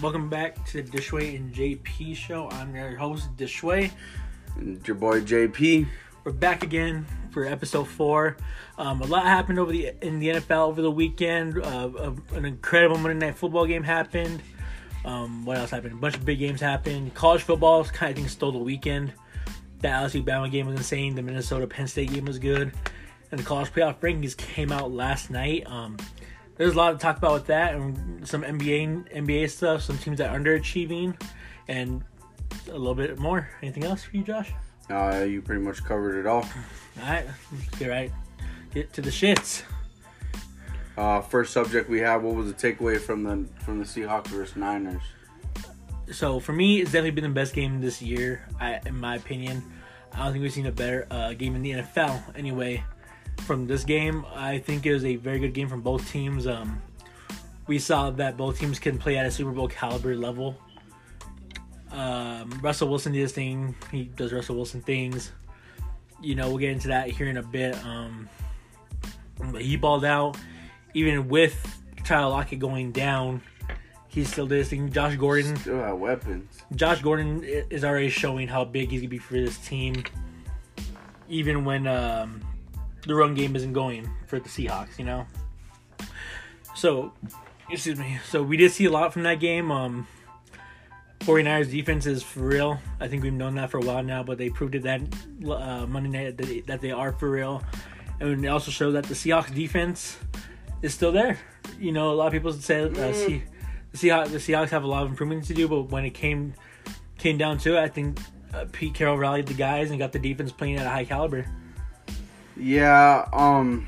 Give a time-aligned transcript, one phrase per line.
[0.00, 2.48] Welcome back to the Dishway and JP show.
[2.50, 3.90] I'm your host, Dishway.
[4.54, 5.88] And your boy JP.
[6.22, 8.36] We're back again for episode four.
[8.78, 11.60] Um, a lot happened over the in the NFL over the weekend.
[11.60, 14.40] Uh, an incredible Monday Night Football game happened.
[15.04, 15.94] Um, what else happened?
[15.94, 17.12] A bunch of big games happened.
[17.14, 19.12] College football kind of think stole the weekend.
[19.80, 21.16] The LSU Bama game was insane.
[21.16, 22.72] The Minnesota Penn State game was good,
[23.32, 25.66] and the college playoff rankings came out last night.
[25.66, 25.96] Um,
[26.58, 30.18] there's a lot to talk about with that, and some NBA NBA stuff, some teams
[30.18, 31.18] that are underachieving,
[31.68, 32.04] and
[32.68, 33.48] a little bit more.
[33.62, 34.52] Anything else for you, Josh?
[34.90, 36.44] Uh, you pretty much covered it all.
[37.00, 37.24] All right,
[37.78, 38.12] get right,
[38.74, 39.62] get to the shits.
[40.96, 42.22] Uh, first subject we have.
[42.22, 45.02] What was the takeaway from the from the Seahawks versus Niners?
[46.10, 49.62] So for me, it's definitely been the best game this year, I, in my opinion.
[50.12, 52.36] I don't think we've seen a better uh, game in the NFL.
[52.36, 52.82] Anyway,
[53.40, 56.46] from this game, I think it was a very good game from both teams.
[56.46, 56.82] Um,
[57.66, 60.56] we saw that both teams can play at a Super Bowl caliber level.
[61.90, 63.74] Um, Russell Wilson did his thing.
[63.90, 65.32] He does Russell Wilson things.
[66.20, 67.76] You know, we'll get into that here in a bit.
[67.84, 68.28] Um,
[69.52, 70.36] but he balled out,
[70.94, 71.56] even with
[72.04, 73.42] Tyler Lockett going down.
[74.08, 74.90] He still did his thing.
[74.90, 76.62] Josh Gordon still have weapons.
[76.74, 80.02] Josh Gordon is already showing how big he's gonna be for this team,
[81.28, 82.40] even when um,
[83.08, 84.98] the run game isn't going for the Seahawks.
[84.98, 85.26] You know.
[86.76, 87.12] So,
[87.68, 88.20] excuse me.
[88.28, 89.72] So we did see a lot from that game.
[89.72, 90.06] Um,
[91.20, 92.78] 49ers defense is for real.
[93.00, 95.02] I think we've known that for a while now, but they proved it that
[95.44, 97.62] uh, Monday night that they, that they are for real.
[98.20, 100.16] And they also showed that the Seahawks defense
[100.82, 101.38] is still there.
[101.78, 103.42] You know, a lot of people said uh, see,
[103.92, 106.54] the Seahawks the Seahawks have a lot of improvements to do, but when it came
[107.18, 108.20] came down to it, I think
[108.54, 111.44] uh, Pete Carroll rallied the guys and got the defense playing at a high caliber.
[112.58, 113.86] Yeah, um,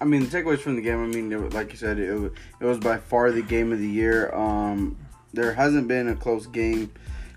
[0.00, 1.02] I mean the takeaways from the game.
[1.02, 3.88] I mean, it, like you said, it, it was by far the game of the
[3.88, 4.34] year.
[4.34, 4.96] Um,
[5.32, 6.92] there hasn't been a close game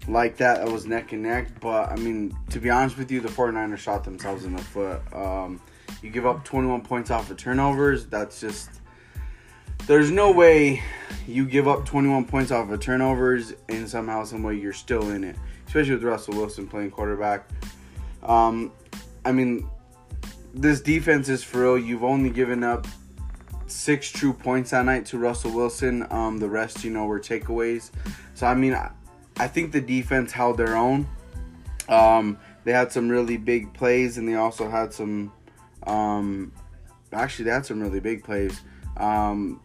[0.08, 1.60] like that that was neck and neck.
[1.60, 5.02] But I mean, to be honest with you, the 49ers shot themselves in the foot.
[5.14, 5.62] Um,
[6.02, 8.06] you give up 21 points off of turnovers.
[8.08, 8.70] That's just
[9.86, 10.82] there's no way
[11.28, 15.24] you give up 21 points off of turnovers and somehow, some way you're still in
[15.24, 15.36] it.
[15.68, 17.50] Especially with Russell Wilson playing quarterback.
[18.22, 18.72] Um,
[19.26, 19.68] I mean,
[20.54, 21.78] this defense is for real.
[21.78, 22.88] You've only given up
[23.68, 26.06] six true points that night to Russell Wilson.
[26.12, 27.92] Um, the rest, you know, were takeaways.
[28.36, 28.92] So I mean, I,
[29.38, 31.08] I think the defense held their own.
[31.90, 35.32] Um, they had some really big plays, and they also had some.
[35.88, 36.52] Um,
[37.12, 38.62] actually, they had some really big plays.
[38.98, 39.60] Um,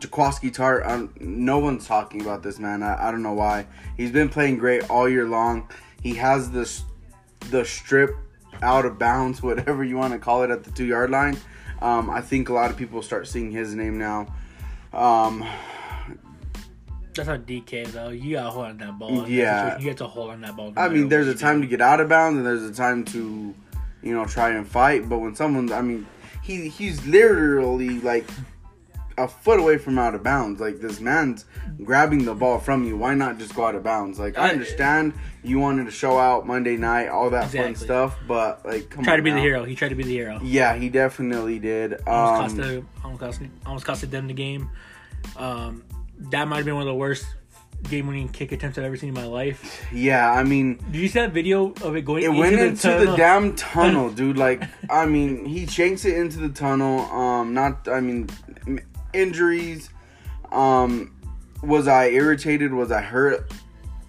[0.00, 2.82] Jaquiski Tartt, um, no one's talking about this man.
[2.82, 3.66] I, I don't know why.
[3.96, 5.68] He's been playing great all year long.
[6.02, 6.82] He has this
[7.50, 8.16] the strip
[8.62, 11.36] out of bounds, whatever you want to call it, at the two yard line.
[11.80, 14.32] Um, I think a lot of people start seeing his name now.
[14.92, 15.44] Um,
[17.14, 18.10] That's how DK though.
[18.10, 19.28] You gotta hold on that ball.
[19.28, 20.72] Yeah, you get to hold on that ball.
[20.76, 23.54] I mean, there's a time to get out of bounds, and there's a time to,
[24.02, 25.08] you know, try and fight.
[25.08, 26.06] But when someone, I mean,
[26.42, 28.26] he he's literally like
[29.18, 30.60] a foot away from out of bounds.
[30.60, 31.44] Like this man's
[31.84, 32.96] grabbing the ball from you.
[32.96, 34.18] Why not just go out of bounds?
[34.18, 37.74] Like I understand you wanted to show out Monday night, all that exactly.
[37.74, 39.36] fun stuff, but like come try to be now.
[39.36, 39.64] the hero.
[39.64, 40.40] He tried to be the hero.
[40.42, 41.94] Yeah, he definitely did.
[41.94, 44.70] Um, almost, costed, almost, costed, almost them the game.
[45.36, 45.84] Um,
[46.30, 47.26] that might have been one of the worst
[47.88, 49.86] game-winning kick attempts I've ever seen in my life.
[49.92, 52.22] Yeah, I mean, did you see that video of it going?
[52.22, 53.06] It into went the into tunnel?
[53.06, 54.38] the damn tunnel, dude.
[54.38, 57.00] Like, I mean, he shanks it into the tunnel.
[57.10, 58.28] Um, not, I mean,
[59.12, 59.90] injuries.
[60.50, 61.14] Um,
[61.62, 62.72] was I irritated?
[62.72, 63.50] Was I hurt?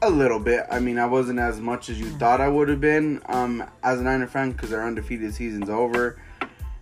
[0.01, 0.65] A little bit.
[0.69, 3.21] I mean, I wasn't as much as you thought I would have been.
[3.27, 6.21] Um, as a Niner fan, because our undefeated season's over.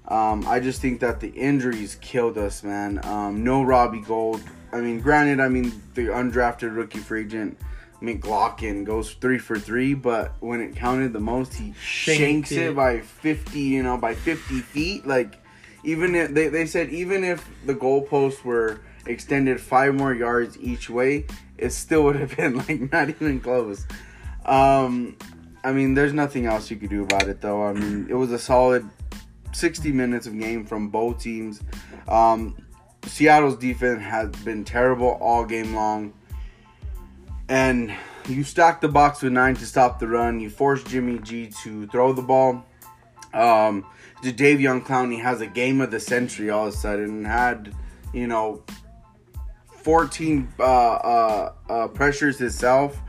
[0.08, 3.00] Um, I just think that the injuries killed us, man.
[3.06, 4.42] Um, no Robbie Gould.
[4.74, 7.58] I mean, granted, I mean the undrafted rookie free agent
[8.02, 12.70] McLaughlin goes three for three, but when it counted the most, he Shanked shanks it.
[12.70, 12.76] it.
[12.76, 13.60] by fifty.
[13.62, 15.06] You know, by fifty feet.
[15.06, 15.41] Like,
[15.84, 20.90] even if they they said even if the goalposts were extended five more yards each
[20.90, 21.26] way,
[21.58, 23.86] it still would have been like not even close.
[24.46, 25.18] Um,
[25.64, 27.64] I mean, there's nothing else you could do about it, though.
[27.64, 28.88] I mean, it was a solid
[29.54, 31.62] 60 minutes of game from both teams.
[32.08, 32.58] Um,
[33.06, 36.14] Seattle's defense has been terrible all game long.
[37.50, 37.94] And
[38.28, 40.40] you stack the box with nine to stop the run.
[40.40, 42.66] You force Jimmy G to throw the ball.
[43.34, 43.86] Um,
[44.24, 47.74] Jadeveon Clowney has a game of the century all of a sudden and had,
[48.14, 48.64] you know,
[49.84, 53.00] 14 uh, uh, uh, pressures himself.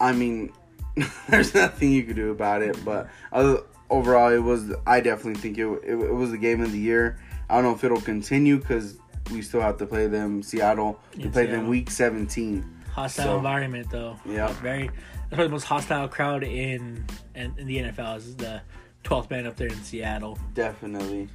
[0.00, 0.52] I mean,
[1.28, 2.76] there's nothing you could do about it.
[2.84, 3.60] But other,
[3.90, 4.72] overall, it was.
[4.86, 7.18] I definitely think it, it, it was the game of the year.
[7.48, 8.98] I don't know if it'll continue because
[9.30, 11.00] we still have to play them Seattle.
[11.16, 11.60] We play Seattle.
[11.62, 12.82] them week 17.
[12.92, 14.18] hostile So- environment though.
[14.26, 14.48] Yeah.
[14.54, 14.88] very.
[14.88, 18.60] That's probably the most hostile crowd in in, in the NFL is the
[19.04, 20.38] 12th man up there in Seattle.
[20.54, 21.28] Definitely.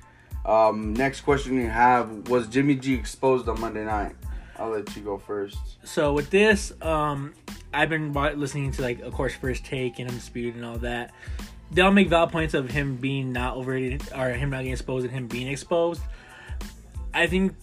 [0.46, 4.16] Um, next question you have was Jimmy G exposed on Monday night?
[4.58, 5.58] I'll let you go first.
[5.84, 7.34] So with this, um,
[7.74, 11.14] I've been listening to like, of course, first take and undisputed and all that.
[11.72, 15.14] They'll make valid points of him being not overrated or him not getting exposed and
[15.14, 16.02] him being exposed.
[17.14, 17.56] I think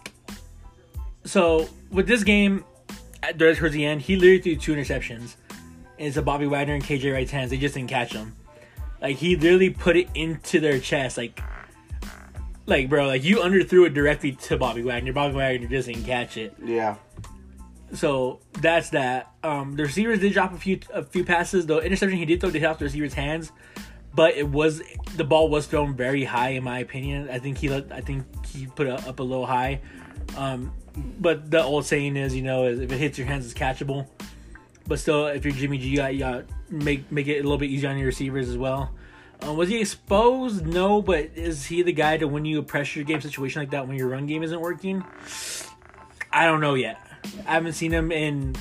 [1.24, 1.68] so.
[1.90, 2.64] With this game,
[3.36, 5.34] towards the end, he literally threw two interceptions.
[5.98, 7.50] And it's a Bobby Wagner and KJ Wright's hands.
[7.50, 8.34] They just didn't catch him.
[9.06, 11.16] Like he literally put it into their chest.
[11.16, 11.40] Like,
[12.66, 15.12] like bro, like you underthrew it directly to Bobby Wagner.
[15.12, 16.56] Bobby Wagner just didn't catch it.
[16.60, 16.96] Yeah.
[17.92, 19.30] So that's that.
[19.44, 21.66] Um, the receivers did drop a few a few passes.
[21.66, 23.52] The interception he did throw did hit off the receiver's hands,
[24.12, 24.82] but it was
[25.14, 27.30] the ball was thrown very high in my opinion.
[27.30, 29.82] I think he let I think he put it up a little high.
[30.36, 33.54] Um, but the old saying is, you know, is if it hits your hands, it's
[33.54, 34.08] catchable.
[34.86, 37.58] But still, if you're Jimmy G, you got, you got make make it a little
[37.58, 38.92] bit easier on your receivers as well.
[39.42, 40.66] Um, was he exposed?
[40.66, 43.86] No, but is he the guy to win you a pressure game situation like that
[43.86, 45.04] when your run game isn't working?
[46.32, 47.00] I don't know yet.
[47.46, 48.56] I haven't seen him in.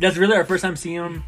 [0.00, 1.24] That's really our first time seeing him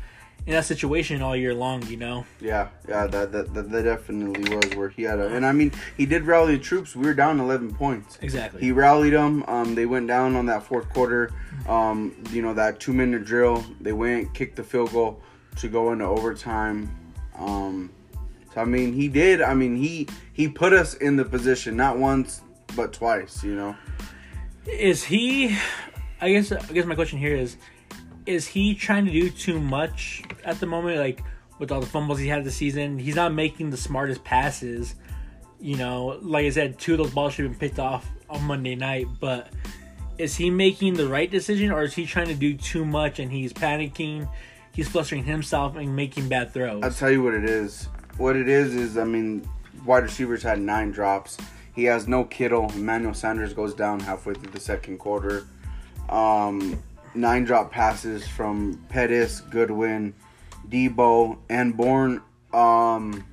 [0.47, 1.87] in that situation all year long.
[1.87, 2.27] You know.
[2.41, 5.73] Yeah, yeah, that, that that that definitely was where he had a, and I mean
[5.97, 6.97] he did rally the troops.
[6.97, 8.19] We were down eleven points.
[8.23, 8.61] Exactly.
[8.61, 9.45] He rallied them.
[9.47, 11.31] Um, they went down on that fourth quarter.
[11.69, 13.65] Um, you know that two minute drill.
[13.81, 15.21] They went kicked the field goal
[15.57, 16.95] to go into overtime.
[17.39, 17.91] Um,
[18.55, 19.41] so I mean he did.
[19.41, 22.43] I mean he he put us in the position not once
[22.75, 23.43] but twice.
[23.45, 23.77] You know.
[24.67, 25.57] Is he?
[26.21, 26.53] I guess.
[26.53, 27.57] I guess my question here is:
[28.27, 30.99] Is he trying to do too much at the moment?
[30.99, 31.23] Like
[31.59, 34.95] with all the fumbles he had this season, he's not making the smartest passes.
[35.61, 38.43] You know, like I said, two of those balls should have been picked off on
[38.45, 39.07] Monday night.
[39.21, 39.49] But
[40.19, 43.31] is he making the right decision, or is he trying to do too much and
[43.31, 44.29] he's panicking?
[44.73, 46.83] He's flustering himself and making bad throws.
[46.83, 47.89] I'll tell you what it is.
[48.17, 49.47] What it is is, I mean,
[49.85, 51.37] wide receivers had nine drops.
[51.75, 52.71] He has no Kittle.
[52.75, 55.47] Emmanuel Sanders goes down halfway through the second quarter.
[56.09, 56.83] Um,
[57.15, 60.15] nine drop passes from Pettis, Goodwin,
[60.69, 62.23] Deebo, and Bourne.
[62.53, 63.25] Um,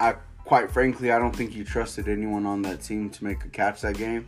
[0.00, 3.48] I quite frankly, I don't think he trusted anyone on that team to make a
[3.48, 4.26] catch that game.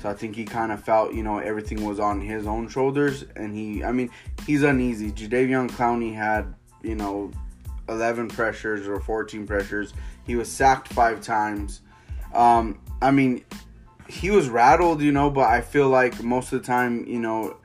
[0.00, 3.24] So I think he kind of felt, you know, everything was on his own shoulders,
[3.36, 4.10] and he, I mean,
[4.46, 5.10] he's uneasy.
[5.10, 7.30] Jadeveon Clowney had, you know,
[7.88, 9.94] 11 pressures or 14 pressures.
[10.26, 11.80] He was sacked five times.
[12.34, 13.44] Um, I mean,
[14.08, 17.56] he was rattled, you know, but I feel like most of the time, you know,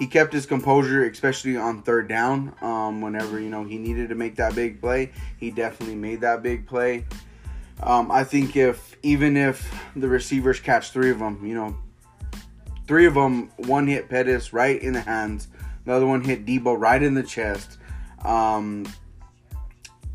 [0.00, 2.54] he kept his composure, especially on third down.
[2.62, 6.42] Um, whenever you know he needed to make that big play, he definitely made that
[6.42, 7.04] big play.
[7.82, 11.76] Um, I think if even if the receivers catch three of them, you know,
[12.88, 15.48] three of them, one hit Pettis right in the hands,
[15.84, 17.76] the other one hit Deebo right in the chest.
[18.24, 18.86] Um,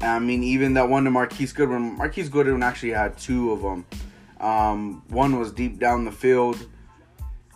[0.02, 1.96] I mean, even that one to Marquise Goodwin.
[1.96, 3.86] Marquise Goodwin actually had two of them.
[4.40, 6.58] Um, one was deep down the field.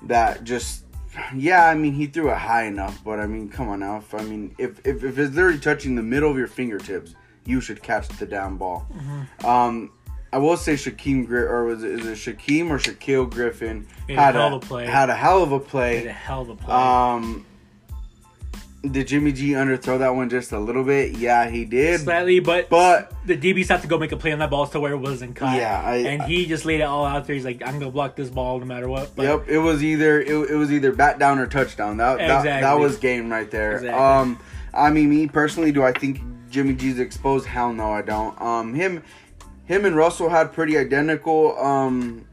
[0.03, 0.85] That just,
[1.35, 1.65] yeah.
[1.65, 3.97] I mean, he threw it high enough, but I mean, come on now.
[3.97, 7.15] If I mean, if if, if it's literally touching the middle of your fingertips,
[7.45, 8.87] you should catch the down ball.
[9.43, 9.91] Um,
[10.31, 14.17] I will say Shaquem Gri- or was it, is it Shaquem or Shaquille Griffin Made
[14.17, 14.85] a had hell of a play.
[14.85, 16.05] had a hell of a Made play.
[16.05, 16.73] a hell of a play.
[16.75, 17.45] Um,
[18.81, 21.17] did Jimmy G underthrow that one just a little bit?
[21.17, 21.99] Yeah, he did.
[22.01, 24.79] Slightly, but But the DBs have to go make a play on that ball to
[24.79, 25.57] where it wasn't caught.
[25.57, 27.35] Yeah, I- and he just laid it all out there.
[27.35, 29.15] He's like, I'm gonna block this ball no matter what.
[29.15, 31.97] But yep, it was either it, it was either bat down or touchdown.
[31.97, 33.73] That that, that was game right there.
[33.73, 33.89] Exactly.
[33.99, 34.39] Um,
[34.73, 37.47] I mean, me personally, do I think Jimmy G's exposed?
[37.47, 38.39] Hell no, I don't.
[38.41, 39.03] Um, him,
[39.65, 41.57] him and Russell had pretty identical.
[41.59, 42.25] Um,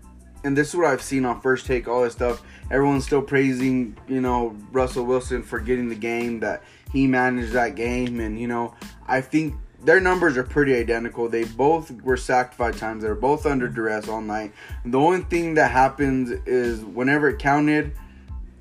[0.45, 2.41] and this is what I've seen on first take, all this stuff.
[2.71, 7.77] Everyone's still praising, you know, Russell Wilson for getting the game that he managed that
[7.77, 8.75] game, and you know,
[9.07, 9.55] I think
[9.85, 11.29] their numbers are pretty identical.
[11.29, 13.03] They both were sacked five times.
[13.03, 14.53] They're both under duress all night.
[14.85, 17.93] The only thing that happens is whenever it counted,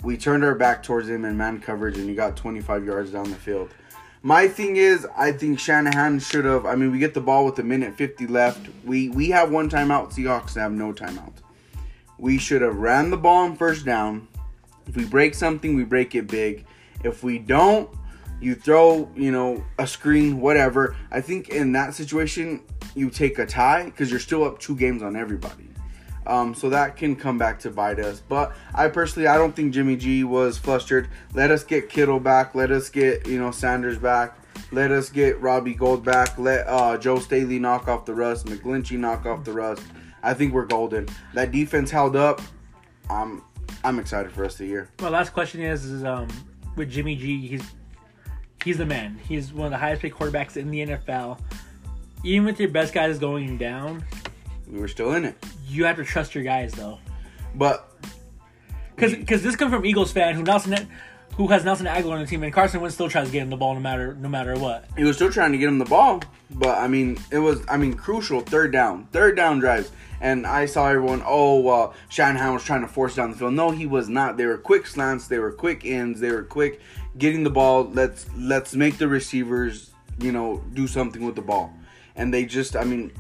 [0.03, 3.29] we turned our back towards him in man coverage, and he got 25 yards down
[3.29, 3.71] the field.
[4.21, 6.65] My thing is, I think Shanahan should have.
[6.65, 8.67] I mean, we get the ball with a minute 50 left.
[8.83, 10.13] We we have one timeout.
[10.13, 11.33] Seahawks have no timeout.
[12.17, 14.27] We should have ran the ball on first down.
[14.87, 16.65] If we break something, we break it big.
[17.03, 17.89] If we don't,
[18.39, 20.95] you throw, you know, a screen, whatever.
[21.11, 22.61] I think in that situation,
[22.95, 25.69] you take a tie because you're still up two games on everybody.
[26.27, 28.19] Um, so that can come back to bite us.
[28.27, 31.07] But I personally, I don't think Jimmy G was flustered.
[31.33, 32.55] Let us get Kittle back.
[32.55, 34.37] Let us get, you know, Sanders back.
[34.71, 36.37] Let us get Robbie Gould back.
[36.39, 38.47] Let uh, Joe Staley knock off the rust.
[38.47, 39.83] McGlinchey knock off the rust.
[40.25, 41.07] I think we're golden.
[41.35, 42.41] That defense held up.
[43.09, 43.43] I'm
[43.83, 44.89] I'm excited for us the year.
[44.99, 46.27] my last question is, is um,
[46.75, 47.63] with Jimmy G, he's
[48.63, 49.19] he's the man.
[49.27, 51.39] He's one of the highest paid quarterbacks in the NFL.
[52.23, 54.03] Even with your best guys going down,
[54.67, 55.35] We were still in it,
[55.67, 56.97] you have to trust your guys though.
[57.53, 57.91] but
[58.95, 60.89] Because this comes from Eagles fan who Nelson
[61.37, 63.49] who has Nelson Agholor on the team, and Carson Wentz still tries to get him
[63.49, 64.85] the ball no matter no matter what.
[64.97, 66.21] he was still trying to get him the ball.
[66.51, 69.91] But I mean, it was I mean crucial third down, third down drives.
[70.21, 73.53] And I saw everyone, oh, well, Shanahan was trying to force down the field.
[73.53, 74.37] No, he was not.
[74.37, 76.79] They were quick slants, they were quick ends, they were quick
[77.17, 77.89] getting the ball.
[77.93, 81.73] Let's let's make the receivers, you know, do something with the ball.
[82.15, 83.11] And they just, I mean,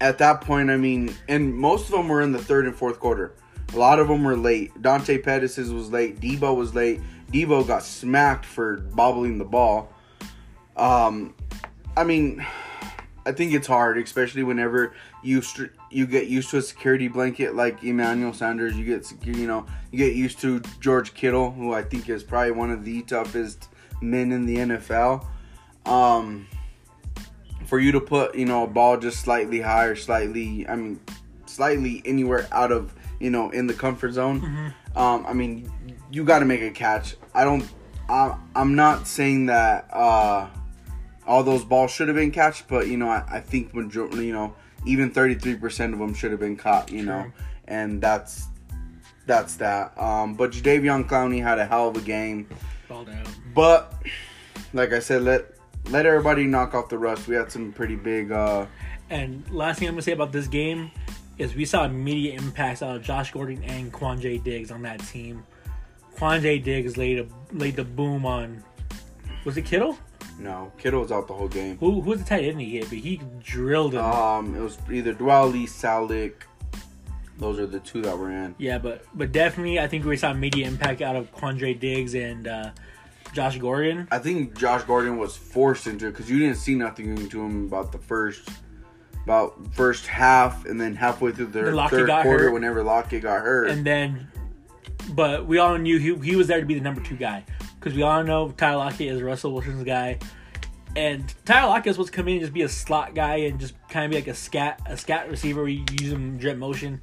[0.00, 3.00] at that point, I mean, and most of them were in the third and fourth
[3.00, 3.32] quarter.
[3.72, 4.80] A lot of them were late.
[4.82, 6.20] Dante Pettis was late.
[6.20, 7.00] Deebo was late.
[7.32, 9.92] Deebo got smacked for bobbling the ball.
[10.76, 11.34] Um,
[11.96, 12.44] I mean,
[13.24, 17.54] I think it's hard, especially whenever you str- you get used to a security blanket
[17.54, 18.76] like Emmanuel Sanders.
[18.76, 22.52] You get you know you get used to George Kittle, who I think is probably
[22.52, 23.68] one of the toughest
[24.00, 25.26] men in the NFL.
[25.86, 26.48] Um,
[27.66, 31.00] for you to put you know a ball just slightly higher, slightly I mean
[31.46, 34.74] slightly anywhere out of you know in the comfort zone.
[34.96, 35.70] Um, I mean
[36.10, 37.14] you got to make a catch.
[37.34, 37.64] I don't.
[38.08, 40.48] I, I'm not saying that uh,
[41.26, 44.32] all those balls should have been catched, but you know I, I think majority you
[44.32, 44.54] know
[44.86, 46.90] even 33% of them should have been caught.
[46.90, 47.32] You know,
[47.68, 48.48] and that's
[49.26, 49.96] that's that.
[50.00, 52.48] Um, but Jadeveon Clowney had a hell of a game.
[52.88, 53.28] Balled out.
[53.54, 53.94] But
[54.72, 55.44] like I said, let
[55.90, 57.28] let everybody knock off the rust.
[57.28, 58.32] We had some pretty big.
[58.32, 58.66] Uh,
[59.10, 60.90] And last thing I'm gonna say about this game
[61.40, 65.42] is we saw immediate impacts out of Josh Gordon and Quandre Diggs on that team.
[66.16, 68.62] Quandre Diggs laid a laid the boom on.
[69.44, 69.98] Was it Kittle?
[70.38, 71.76] no, Kittle was out the whole game.
[71.78, 72.88] Who who was the tight end he hit?
[72.88, 74.04] But he drilled him.
[74.04, 76.32] Um, it was either Dwelley, Salik.
[77.38, 78.54] Those are the two that were in.
[78.58, 82.46] yeah, but but definitely I think we saw immediate impact out of Quandre Diggs and
[82.46, 82.70] uh,
[83.32, 84.08] Josh Gordon.
[84.10, 87.64] I think Josh Gordon was forced into it because you didn't see nothing to him
[87.66, 88.48] about the first,
[89.24, 92.52] about first half, and then halfway through the Lockett third got quarter, hurt.
[92.52, 93.70] whenever Lockett got hurt.
[93.70, 94.28] And then,
[95.10, 97.44] but we all knew he, he was there to be the number two guy
[97.78, 100.18] because we all know Tyler Lockett is Russell Wilson's guy,
[100.96, 104.04] and Tyler Lockett to come in and just be a slot guy and just kind
[104.04, 105.68] of be like a scat a scat receiver.
[105.68, 107.00] you use him in jet motion,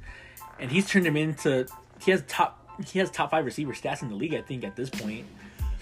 [0.58, 1.66] and he's turned him into
[2.04, 4.34] he has top he has top five receiver stats in the league.
[4.34, 5.26] I think at this point,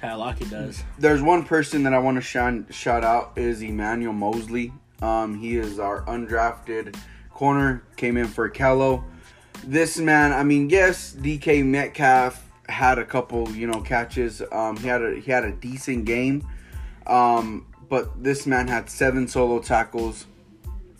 [0.00, 0.83] Tyler Lockett does.
[0.99, 4.73] There's one person that I want to shine, shout out is Emmanuel Mosley.
[5.02, 6.96] Um, he is our undrafted
[7.32, 7.82] corner.
[7.96, 9.04] Came in for Kello.
[9.64, 14.42] This man, I mean, yes, DK Metcalf had a couple, you know, catches.
[14.52, 16.46] Um, he had a he had a decent game.
[17.06, 20.26] Um, but this man had seven solo tackles.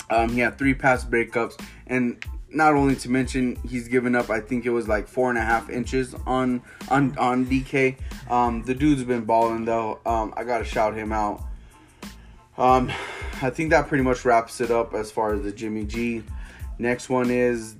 [0.09, 4.31] Um, he had three pass breakups, and not only to mention he's given up.
[4.31, 7.97] I think it was like four and a half inches on on on DK.
[8.31, 10.01] Um, the dude's been balling though.
[10.07, 11.43] Um, I gotta shout him out.
[12.59, 12.91] Um,
[13.43, 16.23] I think that pretty much wraps it up as far as the Jimmy G.
[16.79, 17.77] Next one is,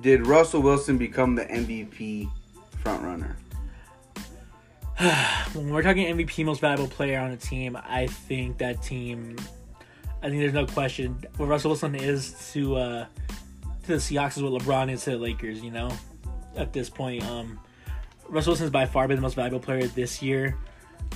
[0.00, 2.30] did Russell Wilson become the MVP
[2.82, 3.36] front runner?
[5.52, 9.36] when we're talking MVP most valuable player on a team, I think that team.
[10.22, 13.06] I think there's no question what Russell Wilson is to uh,
[13.84, 15.60] to the Seahawks is what LeBron is to the Lakers.
[15.60, 15.92] You know,
[16.56, 17.60] at this point, um,
[18.28, 20.56] Russell Wilson's by far been the most valuable player this year.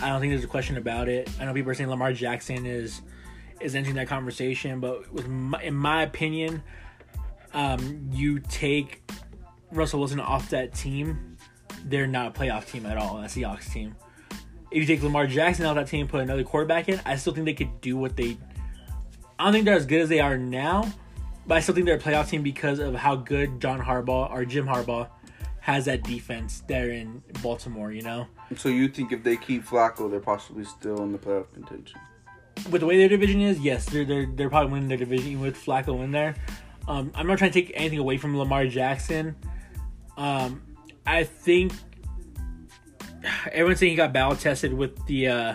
[0.00, 1.28] I don't think there's a question about it.
[1.38, 3.02] I know people are saying Lamar Jackson is
[3.60, 6.62] is entering that conversation, but with my, in my opinion,
[7.52, 9.02] um, you take
[9.70, 11.36] Russell Wilson off that team,
[11.84, 13.20] they're not a playoff team at all.
[13.20, 13.94] That Seahawks team.
[14.70, 17.16] If you take Lamar Jackson out of that team, and put another quarterback in, I
[17.16, 18.38] still think they could do what they.
[19.38, 20.90] I don't think they're as good as they are now,
[21.46, 24.44] but I still think they're a playoff team because of how good John Harbaugh or
[24.44, 25.08] Jim Harbaugh
[25.60, 27.90] has that defense there in Baltimore.
[27.90, 31.52] You know, So you think if they keep Flacco, they're possibly still in the playoff
[31.54, 32.00] contention?
[32.68, 35.56] with the way their division is, yes, they're they're they're probably winning their division with
[35.56, 36.34] Flacco in there.
[36.86, 39.36] Um, I'm not trying to take anything away from Lamar Jackson.
[40.16, 40.62] Um,
[41.06, 41.72] I think
[43.52, 45.54] everyone's saying he got battle tested with the uh,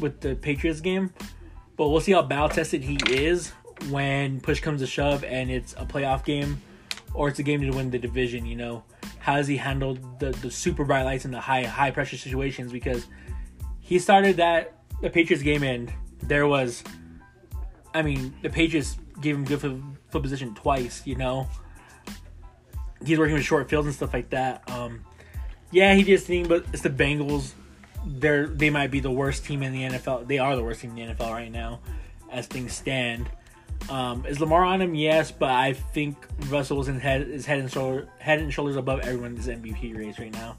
[0.00, 1.12] with the Patriots game,
[1.76, 3.50] but we'll see how battle tested he is
[3.90, 6.60] when push comes to shove and it's a playoff game
[7.14, 8.46] or it's a game to win the division.
[8.46, 8.84] You know,
[9.28, 12.72] how does he handle the the super bright lights and the high high pressure situations
[12.72, 13.06] because
[13.78, 15.92] he started that the Patriots game and
[16.22, 16.82] there was
[17.92, 21.46] I mean, the Patriots gave him good foot, position twice, you know.
[23.04, 24.62] He's working with short fields and stuff like that.
[24.70, 25.04] Um
[25.72, 27.52] yeah, he did thing, but it's the Bengals.
[28.06, 30.26] They're they might be the worst team in the NFL.
[30.26, 31.80] They are the worst team in the NFL right now,
[32.32, 33.28] as things stand.
[33.88, 34.94] Um, is Lamar on him?
[34.94, 36.16] Yes, but I think
[36.48, 39.96] Russell Wilson head is head and shoulder head and shoulders above everyone in this MVP
[39.96, 40.56] race right now.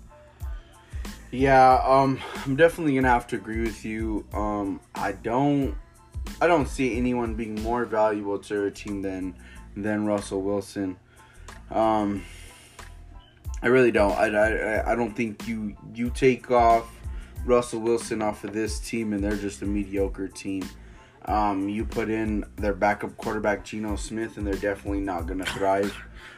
[1.32, 4.26] Yeah, um, I'm definitely gonna have to agree with you.
[4.34, 5.76] Um, I don't,
[6.42, 9.36] I don't see anyone being more valuable to their team than
[9.76, 10.98] than Russell Wilson.
[11.70, 12.24] Um,
[13.62, 14.14] I really don't.
[14.14, 16.90] I, I, I don't think you you take off
[17.46, 20.68] Russell Wilson off of this team and they're just a mediocre team.
[21.26, 25.96] Um, you put in their backup quarterback Geno Smith and they're definitely not gonna thrive.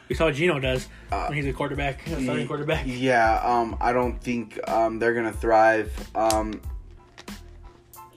[0.09, 2.83] We saw Geno does when he's a quarterback, a starting quarterback.
[2.85, 5.91] Yeah, um, I don't think um, they're gonna thrive.
[6.15, 6.61] Um,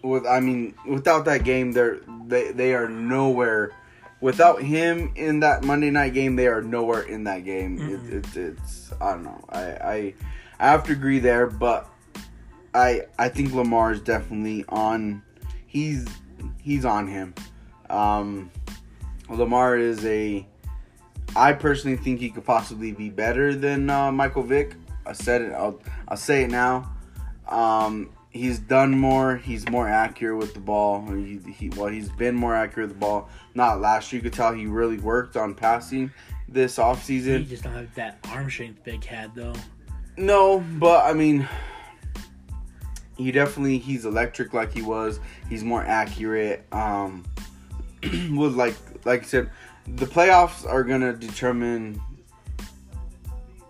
[0.02, 3.72] with I mean, without that game, they're they they are nowhere.
[4.20, 7.78] Without him in that Monday night game, they are nowhere in that game.
[7.78, 9.44] It, it, it's I don't know.
[9.50, 10.14] I, I
[10.58, 11.88] I have to agree there, but
[12.74, 15.22] I I think Lamar is definitely on.
[15.66, 16.06] He's
[16.60, 17.34] he's on him.
[17.90, 18.50] Um,
[19.28, 20.46] Lamar is a.
[21.36, 24.76] I personally think he could possibly be better than uh, Michael Vick.
[25.06, 25.52] I said it.
[25.52, 26.92] I'll I'll say it now.
[27.48, 29.36] Um, he's done more.
[29.36, 31.06] He's more accurate with the ball.
[31.06, 33.28] He, he well, he's been more accurate with the ball.
[33.54, 34.18] Not last year.
[34.18, 36.12] You could tell he really worked on passing
[36.48, 37.40] this offseason.
[37.40, 39.54] He just don't have that arm strength Big had though.
[40.16, 41.48] No, but I mean,
[43.16, 45.20] he definitely he's electric like he was.
[45.48, 46.64] He's more accurate.
[46.72, 47.24] Um,
[48.02, 49.50] with like like I said,
[49.86, 52.00] the playoffs are gonna determine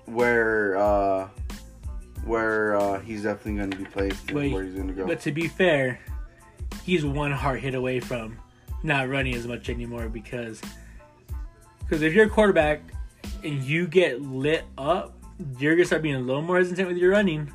[0.06, 1.28] where uh
[2.24, 5.06] where uh he's definitely gonna be placed and Wait, where he's gonna go.
[5.06, 6.00] But to be fair,
[6.84, 8.38] he's one hard hit away from
[8.82, 10.60] not running as much anymore because
[11.80, 12.80] because if you're a quarterback
[13.42, 15.16] and you get lit up,
[15.58, 17.50] you're gonna start being a little more hesitant with your running.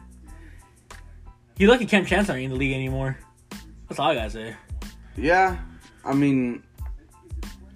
[1.60, 3.18] You lucky Kam Chancellor ain't in the league anymore.
[3.90, 4.56] That's all I gotta say.
[5.18, 5.58] Yeah,
[6.06, 6.64] I mean,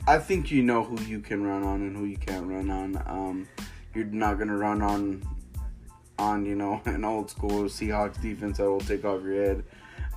[0.07, 3.03] I think you know who you can run on and who you can't run on.
[3.05, 3.47] Um,
[3.93, 5.21] you're not gonna run on,
[6.17, 9.63] on you know an old school Seahawks defense that will take off your head.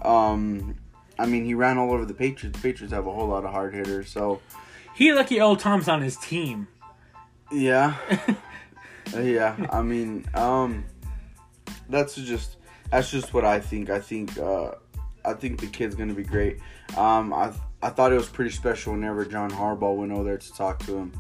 [0.02, 0.76] Um,
[1.18, 2.56] I mean, he ran all over the Patriots.
[2.56, 4.40] The Patriots have a whole lot of hard hitters, so
[4.94, 6.68] He lucky old Tom's on his team.
[7.50, 7.96] yeah,
[9.12, 9.56] yeah.
[9.72, 10.84] I mean, um,
[11.88, 12.55] that's just
[12.90, 13.90] that's just what I think.
[13.90, 14.72] I think uh,
[15.24, 16.58] I think the kid's gonna be great.
[16.96, 20.52] Um, I I thought it was pretty special whenever John Harbaugh went over there to
[20.54, 21.12] talk to him,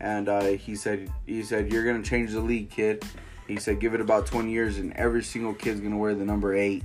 [0.00, 3.04] and uh, he said he said you're gonna change the league, kid.
[3.46, 6.54] He said give it about 20 years and every single kid's gonna wear the number
[6.54, 6.82] eight.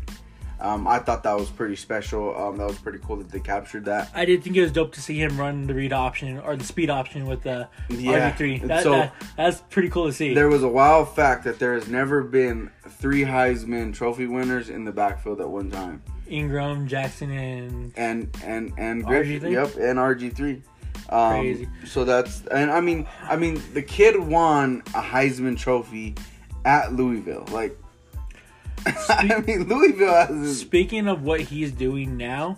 [0.62, 2.36] Um, I thought that was pretty special.
[2.39, 4.12] Um, that was pretty cool that they captured that.
[4.13, 6.63] I did think it was dope to see him run the read option or the
[6.63, 8.67] speed option with the Yeah, RG3.
[8.67, 10.34] That, so- that, that's pretty cool to see.
[10.34, 14.86] There was a wild fact that there has never been three Heisman Trophy winners in
[14.86, 16.04] the backfield at one time.
[16.28, 19.41] Ingram, Jackson, and and and and Griffin.
[19.41, 19.52] RG3?
[19.52, 20.62] Yep, and RG three.
[21.10, 21.69] Um, Crazy.
[21.86, 26.15] So that's and I mean I mean the kid won a Heisman Trophy
[26.63, 27.45] at Louisville.
[27.52, 27.78] Like
[29.10, 32.58] I mean Louisville has Speaking of what he's doing now,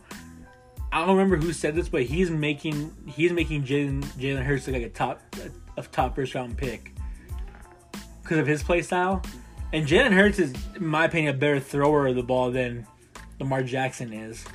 [0.92, 4.76] I don't remember who said this, but he's making he's making Jalen Jalen Hurts look
[4.76, 5.22] like a top
[5.78, 6.94] a, a top first round pick
[8.22, 9.22] because of his play style.
[9.74, 12.86] And Jalen Hurts is, in my opinion, a better thrower of the ball than
[13.40, 14.46] Lamar Jackson is.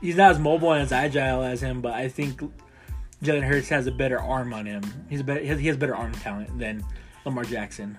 [0.00, 2.40] He's not as mobile and as agile as him, but I think
[3.22, 4.82] Jalen Hurts has a better arm on him.
[5.10, 6.84] He's better, he has better arm talent than
[7.24, 7.98] Lamar Jackson.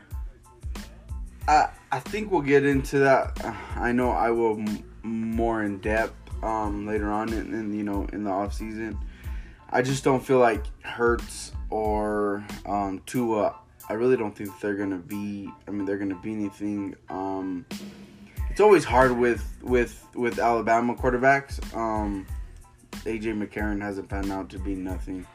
[1.91, 3.39] I think we'll get into that.
[3.75, 8.07] I know I will m- more in depth um, later on in, in you know
[8.13, 8.97] in the off season.
[9.71, 13.55] I just don't feel like Hurts or um, Tua.
[13.89, 15.49] I really don't think they're gonna be.
[15.67, 16.95] I mean, they're gonna be anything.
[17.09, 17.65] Um,
[18.51, 21.75] it's always hard with with with Alabama quarterbacks.
[21.75, 22.27] Um,
[23.05, 25.25] AJ McCarron hasn't panned out to be nothing.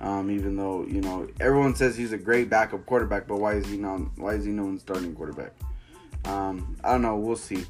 [0.00, 3.66] Um, even though you know everyone says he's a great backup quarterback, but why is
[3.66, 4.00] he not?
[4.16, 5.52] Why is he no one starting quarterback?
[6.24, 7.16] Um, I don't know.
[7.16, 7.64] We'll see.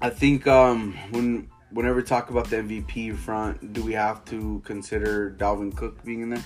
[0.00, 4.62] I think um, when whenever we talk about the MVP front, do we have to
[4.64, 6.44] consider Dalvin Cook being in there?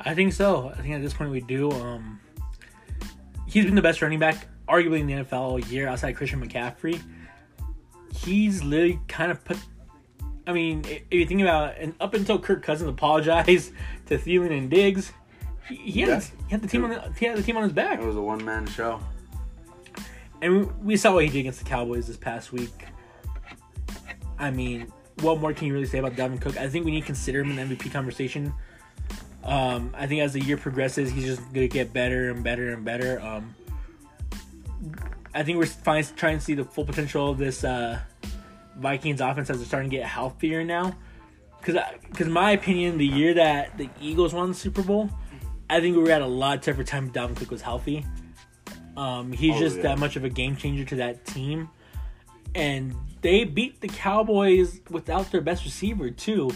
[0.00, 0.72] I think so.
[0.76, 1.70] I think at this point we do.
[1.70, 2.20] Um,
[3.46, 7.00] he's been the best running back, arguably in the NFL all year, outside Christian McCaffrey.
[8.14, 9.58] He's literally kind of put.
[10.50, 13.72] I mean, if you think about, it, and up until Kirk Cousins apologized
[14.06, 15.12] to Thielen and Diggs,
[15.68, 16.14] he, he, had, Yeah.
[16.16, 18.04] his- he had the team on the, he had the team on his back, It
[18.04, 19.00] was a one man show.
[20.42, 22.86] and we, saw what he did against the Cowboys this past week.
[24.40, 26.56] I mean, what more can you really say about Dalvin Cook?
[26.56, 28.52] I think we need to consider him in the MVP conversation.
[29.44, 32.84] Um, I think as the year progresses, he's just gonna get better and better and
[32.84, 33.20] better.
[33.20, 33.54] Um,
[35.34, 38.00] I think we're finally trying to see the full potential of this uh,
[38.80, 40.96] Vikings offense as they're starting to get healthier now.
[41.58, 41.76] Because,
[42.10, 45.10] because my opinion, the year that the Eagles won the Super Bowl,
[45.68, 48.06] I think we were at a lot tougher time if Dalvin Cook was healthy.
[48.96, 49.82] Um, he's Oh, just yeah.
[49.82, 51.68] that much of a game changer to that team,
[52.54, 56.50] and they beat the Cowboys without their best receiver too.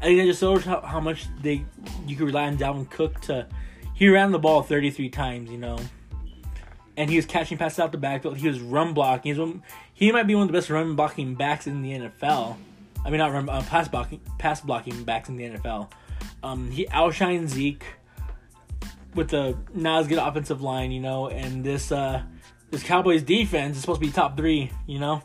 [0.00, 1.64] I think that just shows how, how much they
[2.06, 3.46] you could rely on Dalvin Cook to.
[3.94, 5.78] He ran the ball 33 times, you know,
[6.96, 8.36] and he was catching passes out the backfield.
[8.38, 9.32] He was run blocking.
[9.32, 12.56] He's one, he might be one of the best run blocking backs in the NFL.
[13.04, 15.90] I mean, not run uh, pass blocking pass blocking backs in the NFL.
[16.42, 17.84] Um, he outshines Zeke
[19.14, 22.22] with the not as good offensive line, you know, and this uh
[22.70, 25.22] this Cowboys defense is supposed to be top three, you know,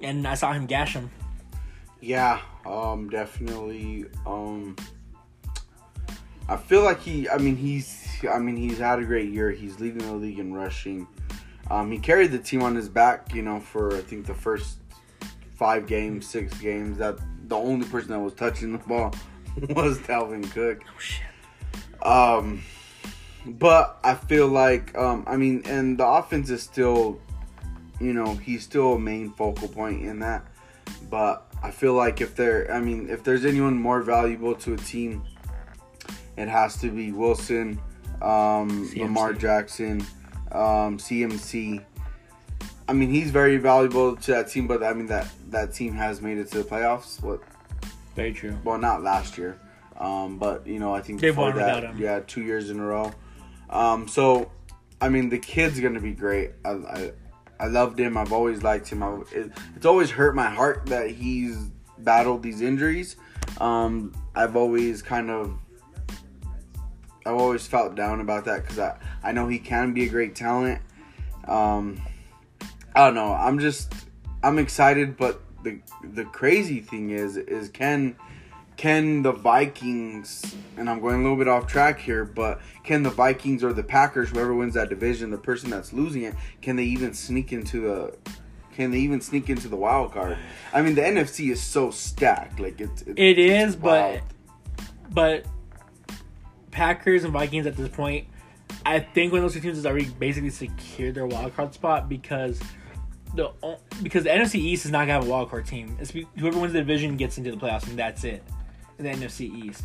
[0.00, 1.10] and I saw him gash him.
[2.00, 4.06] Yeah, um, definitely.
[4.26, 4.76] Um,
[6.48, 7.28] I feel like he.
[7.28, 7.97] I mean, he's.
[8.26, 9.50] I mean, he's had a great year.
[9.50, 11.06] He's leading the league in rushing.
[11.70, 14.78] Um, he carried the team on his back, you know, for I think the first
[15.54, 16.98] five games, six games.
[16.98, 19.14] That the only person that was touching the ball
[19.70, 20.82] was Dalvin Cook.
[20.86, 21.26] Oh shit.
[22.02, 22.62] Um,
[23.44, 27.20] but I feel like, um, I mean, and the offense is still,
[28.00, 30.44] you know, he's still a main focal point in that.
[31.10, 34.76] But I feel like if there, I mean, if there's anyone more valuable to a
[34.76, 35.24] team,
[36.36, 37.80] it has to be Wilson,
[38.22, 40.00] um, Lamar Jackson,
[40.52, 41.82] um, CMC.
[42.88, 46.20] I mean, he's very valuable to that team, but I mean that that team has
[46.22, 47.22] made it to the playoffs.
[47.22, 47.42] What
[48.16, 48.56] Very true.
[48.64, 49.60] well, not last year,
[49.98, 51.98] um, but you know, I think before won that, without him.
[51.98, 53.12] yeah, two years in a row.
[53.70, 54.50] Um, so,
[55.00, 56.52] I mean, the kid's gonna be great.
[56.64, 57.12] I, I,
[57.60, 58.16] I loved him.
[58.16, 59.02] I've always liked him.
[59.02, 63.16] I, it, it's always hurt my heart that he's battled these injuries.
[63.60, 65.58] Um, I've always kind of,
[67.28, 70.34] I've always felt down about that because I, I know he can be a great
[70.34, 70.80] talent.
[71.46, 72.00] Um,
[72.94, 73.34] I don't know.
[73.34, 73.92] I'm just,
[74.42, 78.16] I'm excited, but the the crazy thing is, is can
[78.78, 83.10] can the Vikings and I'm going a little bit off track here, but can the
[83.10, 86.84] Vikings or the Packers, whoever wins that division, the person that's losing it, can they
[86.84, 88.16] even sneak into the
[88.72, 90.38] can they even sneak into the wild card?
[90.72, 92.58] I mean, the NFC is so stacked.
[92.58, 94.22] Like it's, it's It is, but
[95.10, 95.44] but
[96.70, 98.26] Packers and Vikings at this point,
[98.84, 102.08] I think one of those two teams has already basically secured their wild card spot
[102.08, 102.60] because
[103.34, 103.52] the
[104.02, 105.96] because the NFC East is not gonna have a wild card team.
[106.00, 108.42] It's whoever wins the division gets into the playoffs, and that's it.
[108.98, 109.84] In the NFC East.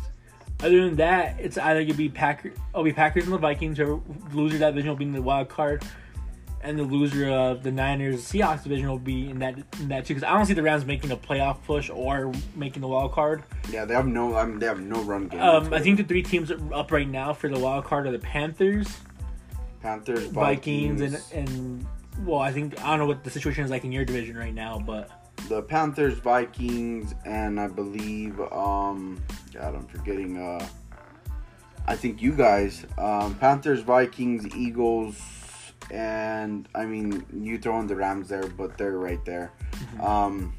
[0.60, 3.78] Other than that, it's either gonna be Packer, it'll be Packers and the Vikings.
[3.78, 4.00] Whoever
[4.32, 5.84] loser that division will be in the wild card,
[6.64, 10.14] and the loser of the Niners Seahawks division will be in that in that too.
[10.14, 13.44] Because I don't see the Rams making a playoff push or making the wild card.
[13.70, 14.34] yeah, they have no.
[14.34, 15.40] I mean, they have no run game.
[15.40, 18.18] Um, I think the three teams up right now for the wild card are the
[18.18, 18.88] Panthers,
[19.82, 21.86] Panthers, Vikings, Vikings, and and
[22.26, 24.54] well, I think I don't know what the situation is like in your division right
[24.54, 25.10] now, but
[25.48, 29.22] the Panthers, Vikings, and I believe, um,
[29.52, 30.38] God, I'm forgetting.
[30.38, 30.66] Uh,
[31.86, 35.20] I think you guys, um, Panthers, Vikings, Eagles,
[35.90, 39.52] and I mean, you throw in the Rams there, but they're right there.
[39.72, 40.00] Mm-hmm.
[40.00, 40.54] Um,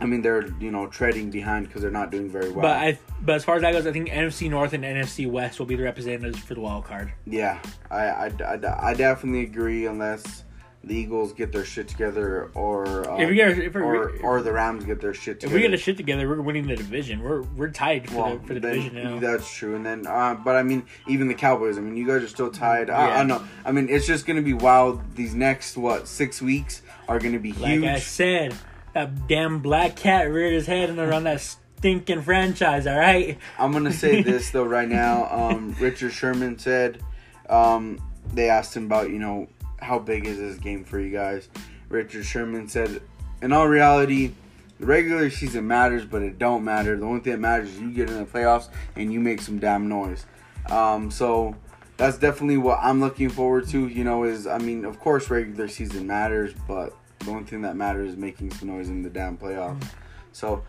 [0.00, 2.62] I mean, they're you know treading behind because they're not doing very well.
[2.62, 5.58] but I but as far as that goes, I think NFC North and NFC West
[5.58, 7.12] will be the representatives for the wild card.
[7.26, 10.44] yeah, I, I, I, I definitely agree unless
[10.84, 14.52] the Eagles get their shit together or uh, if we get if, or, or the
[14.52, 15.54] Rams get their shit if together.
[15.54, 17.20] we get a shit together, we're winning the division.
[17.20, 19.18] We're we're tied for Well, the for the then division now.
[19.20, 19.76] That's true.
[19.76, 21.78] And then, uh, but I mean, even the Cowboys.
[21.78, 22.90] I mean, you guys are still tied.
[22.90, 23.44] I, I don't know.
[23.64, 25.00] I mean, it's just gonna be wild.
[25.14, 27.84] These next what six weeks are gonna be like huge.
[27.84, 28.54] I said,
[28.94, 32.86] that damn black cat reared his head and around that stinking franchise.
[32.86, 33.38] All right.
[33.58, 35.28] I'm gonna say this though right now.
[35.30, 37.02] Um, Richard Sherman said
[37.48, 37.98] um,
[38.34, 39.48] they asked him about you know
[39.82, 41.48] how big is this game for you guys.
[41.88, 43.02] Richard Sherman said,
[43.42, 44.32] in all reality,
[44.78, 46.96] the regular season matters, but it don't matter.
[46.96, 49.58] The only thing that matters is you get in the playoffs and you make some
[49.58, 50.26] damn noise.
[50.70, 51.54] Um, so
[51.96, 53.86] that's definitely what I'm looking forward to.
[53.86, 57.76] You know, is I mean, of course, regular season matters, but the only thing that
[57.76, 59.84] matters is making some noise in the damn playoffs.
[60.32, 60.64] So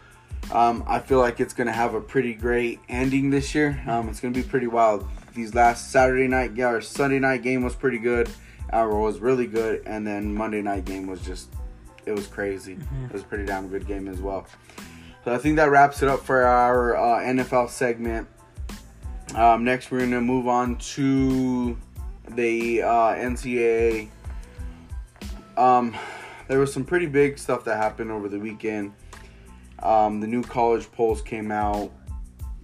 [0.51, 3.81] um, I feel like it's gonna have a pretty great ending this year.
[3.87, 5.07] Um, it's gonna be pretty wild.
[5.33, 8.29] These last Saturday night yeah, or Sunday night game was pretty good.
[8.73, 11.49] Hour was really good, and then Monday night game was just
[12.05, 12.73] it was crazy.
[13.05, 14.45] It was a pretty damn good game as well.
[15.23, 18.27] So I think that wraps it up for our uh, NFL segment.
[19.35, 21.77] Um, next, we're gonna move on to
[22.29, 24.09] the uh, NCAA.
[25.55, 25.95] Um,
[26.47, 28.93] there was some pretty big stuff that happened over the weekend.
[29.79, 31.91] Um, the new college polls came out.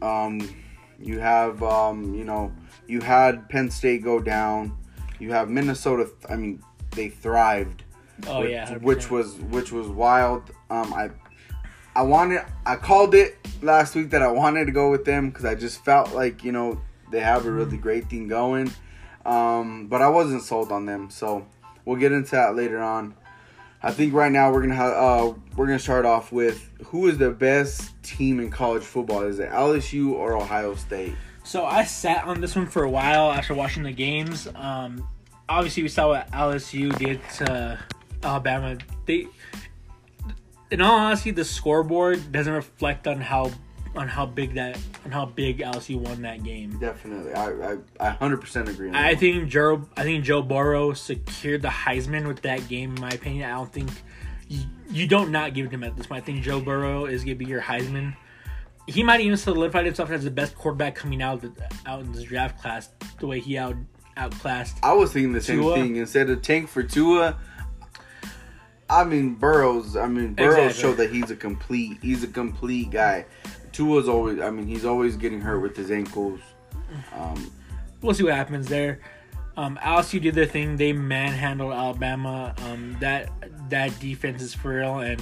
[0.01, 0.55] Um,
[0.99, 2.51] you have, um, you know,
[2.87, 4.77] you had Penn State go down.
[5.19, 6.09] You have Minnesota.
[6.29, 7.83] I mean, they thrived.
[8.27, 8.69] Oh which, yeah.
[8.69, 8.81] 100%.
[8.81, 10.43] which was which was wild.
[10.69, 11.09] Um, I
[11.95, 15.45] I wanted I called it last week that I wanted to go with them because
[15.45, 18.71] I just felt like you know they have a really great thing going.
[19.25, 21.45] Um, but I wasn't sold on them, so
[21.85, 23.15] we'll get into that later on.
[23.81, 27.17] I think right now we're gonna have uh, we're gonna start off with who is
[27.17, 29.23] the best team in college football?
[29.23, 31.15] Is it LSU or Ohio State?
[31.49, 34.47] So I sat on this one for a while after watching the games.
[34.53, 35.07] Um,
[35.49, 37.79] obviously, we saw what LSU did to
[38.21, 38.77] Alabama.
[39.07, 39.25] They,
[40.69, 43.51] in all honesty, the scoreboard doesn't reflect on how
[43.95, 46.77] on how big that on how big LSU won that game.
[46.77, 48.91] Definitely, I I hundred percent agree.
[48.93, 52.93] I think Joe I think Joe Burrow secured the Heisman with that game.
[52.93, 53.89] In my opinion, I don't think
[54.49, 56.21] you, you don't not give it to him at this point.
[56.21, 58.13] I think Joe Burrow is gonna be your Heisman.
[58.89, 61.51] He might even solidify himself as the best quarterback coming out the,
[61.85, 62.89] out in this draft class.
[63.19, 63.75] The way he out
[64.17, 64.77] outclassed.
[64.83, 65.75] I was thinking the same Tua.
[65.75, 65.95] thing.
[65.97, 67.37] Instead of tank for Tua,
[68.89, 69.95] I mean Burrows.
[69.95, 70.81] I mean Burrows Exactly.
[70.81, 71.99] showed that he's a complete.
[72.01, 73.25] He's a complete guy.
[73.71, 74.39] Tua's always.
[74.39, 76.39] I mean he's always getting hurt with his ankles.
[77.15, 77.51] Um,
[78.01, 78.99] we'll see what happens there.
[79.57, 80.77] Um, LSU did their thing.
[80.77, 82.55] They manhandled Alabama.
[82.65, 83.29] Um, that
[83.69, 85.21] that defense is for real, and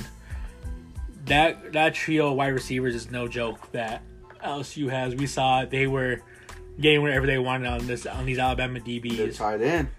[1.28, 3.72] that that trio of wide receivers is no joke.
[3.72, 4.02] That
[4.44, 5.16] LSU has.
[5.16, 6.22] We saw they were
[6.80, 9.18] getting whatever they wanted on this on these Alabama DBs.
[9.18, 9.90] they're tied in.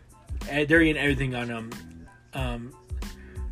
[0.43, 1.71] Uh, They're getting everything on them.
[2.33, 2.73] Um,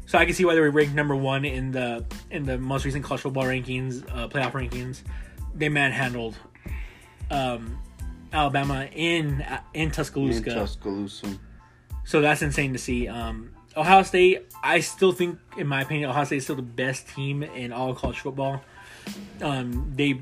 [0.07, 2.85] so I can see why they were ranked number one in the in the most
[2.85, 5.03] recent college football rankings, uh, playoff rankings.
[5.55, 6.37] They manhandled
[7.31, 7.79] um,
[8.33, 10.49] Alabama in in Tuscaloosa.
[10.49, 11.39] In Tuscaloosa.
[12.05, 13.09] So that's insane to see.
[13.09, 17.09] Um, Ohio State, I still think, in my opinion, Ohio State is still the best
[17.09, 18.63] team in all college football.
[19.43, 20.21] Um, they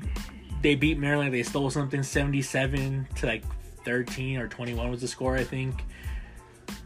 [0.61, 1.33] they beat Maryland.
[1.33, 3.43] They stole something, seventy-seven to like
[3.83, 5.83] thirteen or twenty-one was the score, I think.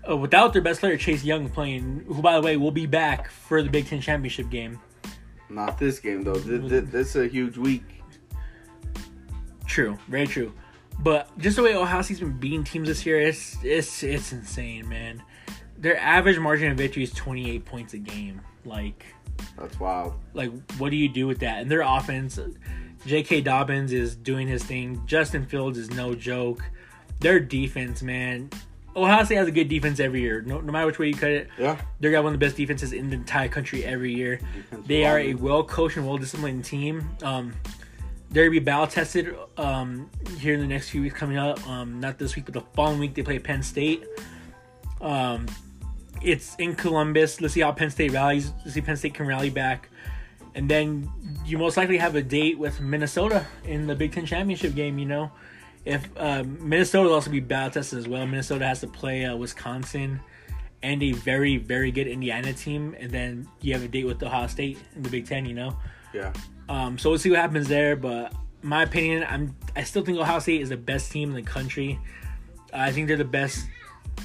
[0.08, 3.30] Uh, without their best player Chase Young playing, who by the way will be back
[3.30, 4.80] for the Big Ten championship game.
[5.50, 6.36] Not this game though.
[6.36, 7.84] This, this, this is a huge week.
[9.66, 10.54] True, very true.
[11.00, 14.88] But just the way Ohio State's been beating teams this year, it's it's it's insane,
[14.88, 15.24] man.
[15.80, 18.42] Their average margin of victory is twenty eight points a game.
[18.66, 19.06] Like,
[19.58, 20.14] That's wild.
[20.34, 21.62] like what do you do with that?
[21.62, 22.38] And their offense,
[23.06, 23.42] J.K.
[23.42, 25.02] Dobbins is doing his thing.
[25.06, 26.62] Justin Fields is no joke.
[27.22, 28.50] Their defense, man.
[28.96, 30.42] Ohio State has a good defense every year.
[30.42, 31.80] No, no matter which way you cut it, Yeah.
[32.02, 34.38] they're got one of the best defenses in the entire country every year.
[34.54, 37.10] Defense They are a well coached and well disciplined team.
[37.24, 37.54] Um,
[38.32, 41.66] they're gonna be battle tested um, here in the next few weeks coming up.
[41.68, 44.04] Um, not this week, but the following week they play Penn State.
[45.02, 45.46] Um,
[46.22, 47.42] it's in Columbus.
[47.42, 48.52] Let's see how Penn State rallies.
[48.60, 49.90] Let's see if Penn State can rally back,
[50.56, 51.10] and then
[51.46, 55.00] you most likely have a date with Minnesota in the Big Ten championship game.
[55.00, 55.32] You know,
[55.86, 58.26] if uh, Minnesota will also be battle tested as well.
[58.26, 60.20] Minnesota has to play uh, Wisconsin
[60.82, 64.48] and a very very good Indiana team, and then you have a date with Ohio
[64.48, 65.46] State in the Big Ten.
[65.46, 65.78] You know.
[66.14, 66.34] Yeah.
[66.68, 67.96] Um, so we'll see what happens there.
[67.96, 71.50] But my opinion, I'm I still think Ohio State is the best team in the
[71.50, 72.00] country.
[72.74, 73.66] I think they're the best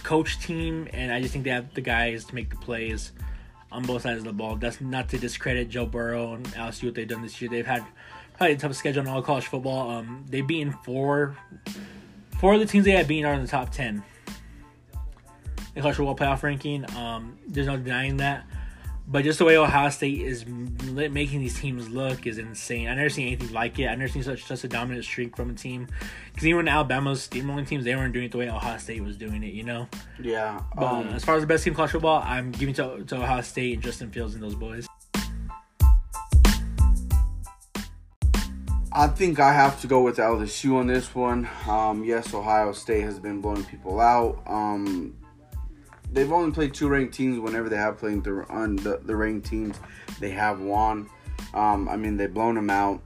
[0.02, 3.12] coach team, and I just think they have the guys to make the plays
[3.70, 4.56] on both sides of the ball.
[4.56, 7.50] That's not to discredit Joe Burrow and LSU what they've done this year.
[7.50, 7.84] They've had
[8.36, 9.90] probably the toughest schedule in all college football.
[9.90, 11.36] Um, they've beaten four
[12.38, 14.02] four of the teams they have beaten are in the top ten.
[15.74, 16.88] The college football playoff ranking.
[16.96, 18.44] Um, there's no denying that.
[19.06, 22.88] But just the way Ohio State is making these teams look is insane.
[22.88, 23.86] I never seen anything like it.
[23.86, 25.88] I never seen such such a dominant streak from a team.
[26.30, 29.42] Because even Alabama's steamrolling teams, they weren't doing it the way Ohio State was doing
[29.42, 29.52] it.
[29.52, 29.88] You know.
[30.22, 30.60] Yeah.
[30.74, 33.16] But Um, as far as the best team in college football, I'm giving to, to
[33.16, 34.86] Ohio State and Justin Fields and those boys.
[38.96, 41.48] I think I have to go with LSU on this one.
[41.66, 44.40] Um, yes, Ohio State has been blowing people out.
[44.46, 45.16] Um,
[46.14, 47.38] they've only played two ranked teams.
[47.38, 49.78] Whenever they have played the on the, the ranked teams,
[50.20, 51.10] they have won.
[51.52, 53.02] Um, I mean, they've blown them out.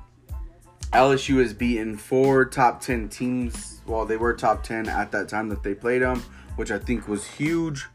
[0.92, 3.80] LSU has beaten four top ten teams.
[3.86, 6.22] Well, they were top ten at that time that they played them,
[6.56, 7.86] which I think was huge.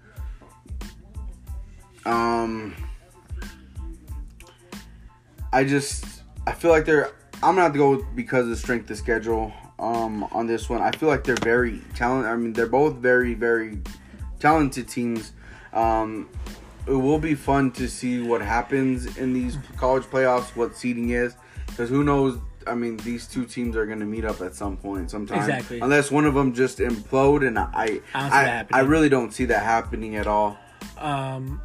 [2.06, 2.76] Um,
[5.54, 7.12] I just I feel like they're.
[7.36, 9.54] I'm gonna have to go with because of the strength of schedule.
[9.80, 12.32] Um, on this one, I feel like they're very talented.
[12.32, 13.80] I mean, they're both very very
[14.44, 15.32] talented teams.
[15.72, 16.30] Um,
[16.86, 21.36] it will be fun to see what happens in these college playoffs, what seeding is,
[21.68, 22.38] because who knows.
[22.66, 25.40] I mean, these two teams are going to meet up at some point, sometime.
[25.40, 25.80] Exactly.
[25.82, 28.66] Unless one of them just implode, and I, I don't see I.
[28.72, 30.58] I really don't see that happening at all.
[30.98, 31.62] Um,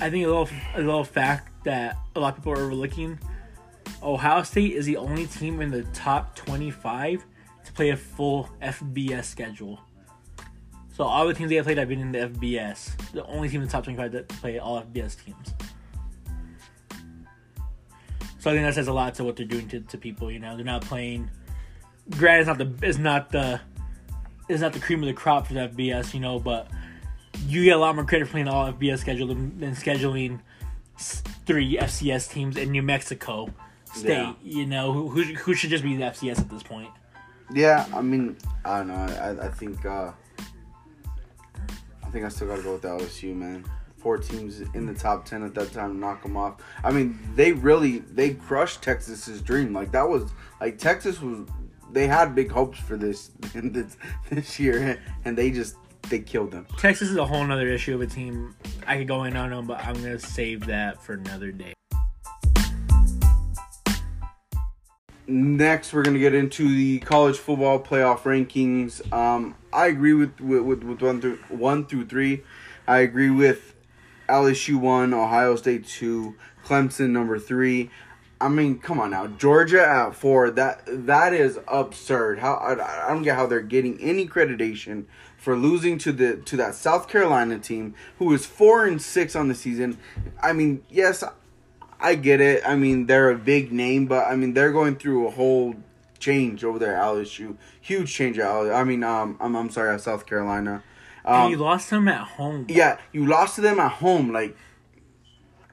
[0.00, 3.18] I think a little a little fact that a lot of people are overlooking.
[4.02, 7.24] Ohio State is the only team in the top 25
[7.64, 9.80] to play a full FBS schedule.
[10.96, 13.12] So all the teams they have played have been in the FBS.
[13.12, 15.52] The only team in the top 25 that play all FBS teams.
[18.38, 20.30] So I think that says a lot to what they're doing to, to people.
[20.30, 21.30] You know, they're not playing.
[22.08, 23.60] Granted, it's not the it's not the
[24.48, 26.68] is not the cream of the crop for the FBS, you know, but
[27.46, 30.40] you get a lot more credit for playing all FBS schedule than, than scheduling
[31.44, 33.52] three FCS teams in New Mexico
[33.92, 34.08] State.
[34.08, 34.34] Yeah.
[34.42, 36.90] You know, who, who who should just be the FCS at this point?
[37.52, 38.94] Yeah, I mean, I don't know.
[38.94, 40.12] I, I think uh,
[42.16, 43.62] think I still gotta go with the LSU man.
[43.98, 46.62] Four teams in the top ten at that time, knock them off.
[46.82, 49.74] I mean, they really they crushed Texas's dream.
[49.74, 51.46] Like that was like Texas was.
[51.92, 53.98] They had big hopes for this this,
[54.30, 55.76] this year, and they just
[56.08, 56.66] they killed them.
[56.78, 58.56] Texas is a whole other issue of a team.
[58.86, 61.74] I could go in on them, but I'm gonna save that for another day.
[65.26, 69.12] Next, we're gonna get into the college football playoff rankings.
[69.12, 72.42] Um, I agree with, with with with one through one through three.
[72.88, 73.74] I agree with
[74.26, 76.34] LSU one, Ohio State two,
[76.64, 77.90] Clemson number three.
[78.40, 80.50] I mean, come on now, Georgia at four.
[80.50, 82.38] That that is absurd.
[82.38, 85.04] How I, I don't get how they're getting any accreditation
[85.36, 89.48] for losing to the to that South Carolina team who is four and six on
[89.48, 89.98] the season.
[90.42, 91.22] I mean, yes,
[92.00, 92.62] I get it.
[92.66, 95.74] I mean, they're a big name, but I mean, they're going through a whole
[96.20, 97.56] change over there at LSU.
[97.80, 98.74] Huge change at LSU.
[98.74, 100.82] I mean, um, I'm I'm sorry, at South Carolina.
[101.24, 102.66] Um, you lost them at home.
[102.68, 104.32] yeah, you lost to them at home.
[104.32, 104.56] Like,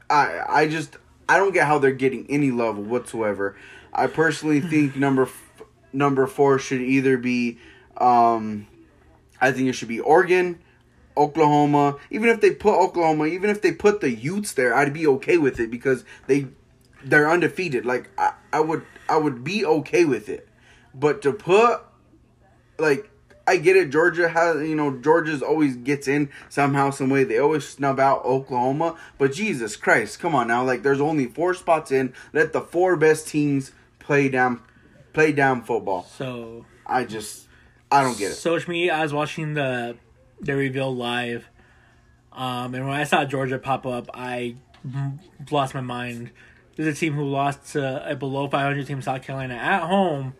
[0.09, 0.97] I I just
[1.29, 3.55] I don't get how they're getting any love whatsoever.
[3.93, 5.51] I personally think number f-
[5.91, 7.59] number four should either be,
[7.97, 8.67] um,
[9.39, 10.59] I think it should be Oregon,
[11.15, 11.97] Oklahoma.
[12.09, 15.37] Even if they put Oklahoma, even if they put the Utes there, I'd be okay
[15.37, 16.47] with it because they
[17.03, 17.85] they're undefeated.
[17.85, 20.47] Like I, I would I would be okay with it,
[20.93, 21.81] but to put
[22.77, 23.09] like
[23.45, 23.89] I get it.
[23.89, 27.23] Georgia has, you know, Georgia's always gets in somehow, some way.
[27.23, 30.63] They always snub out Oklahoma, but Jesus Christ, come on now!
[30.63, 32.13] Like, there's only four spots in.
[32.31, 34.61] Let the four best teams play down,
[35.11, 36.03] play down football.
[36.03, 37.47] So I just,
[37.91, 38.35] I don't get it.
[38.35, 39.97] social me, I was watching the
[40.39, 41.45] the reveal live,
[42.31, 44.55] um, and when I saw Georgia pop up, I
[45.51, 46.31] lost my mind.
[46.75, 50.33] There's a team who lost to a below 500 team, South Carolina, at home.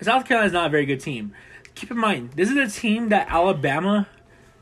[0.00, 1.34] South is not a very good team.
[1.74, 4.08] Keep in mind, this is a team that Alabama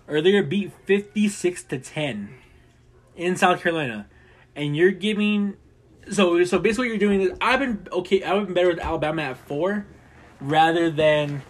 [0.08, 2.34] earlier beat 56 to 10
[3.16, 4.08] in South Carolina,
[4.56, 5.54] and you're giving.
[6.10, 8.22] So, so basically, what you're doing is I've been okay.
[8.24, 9.86] I've been better with Alabama at four,
[10.40, 11.42] rather than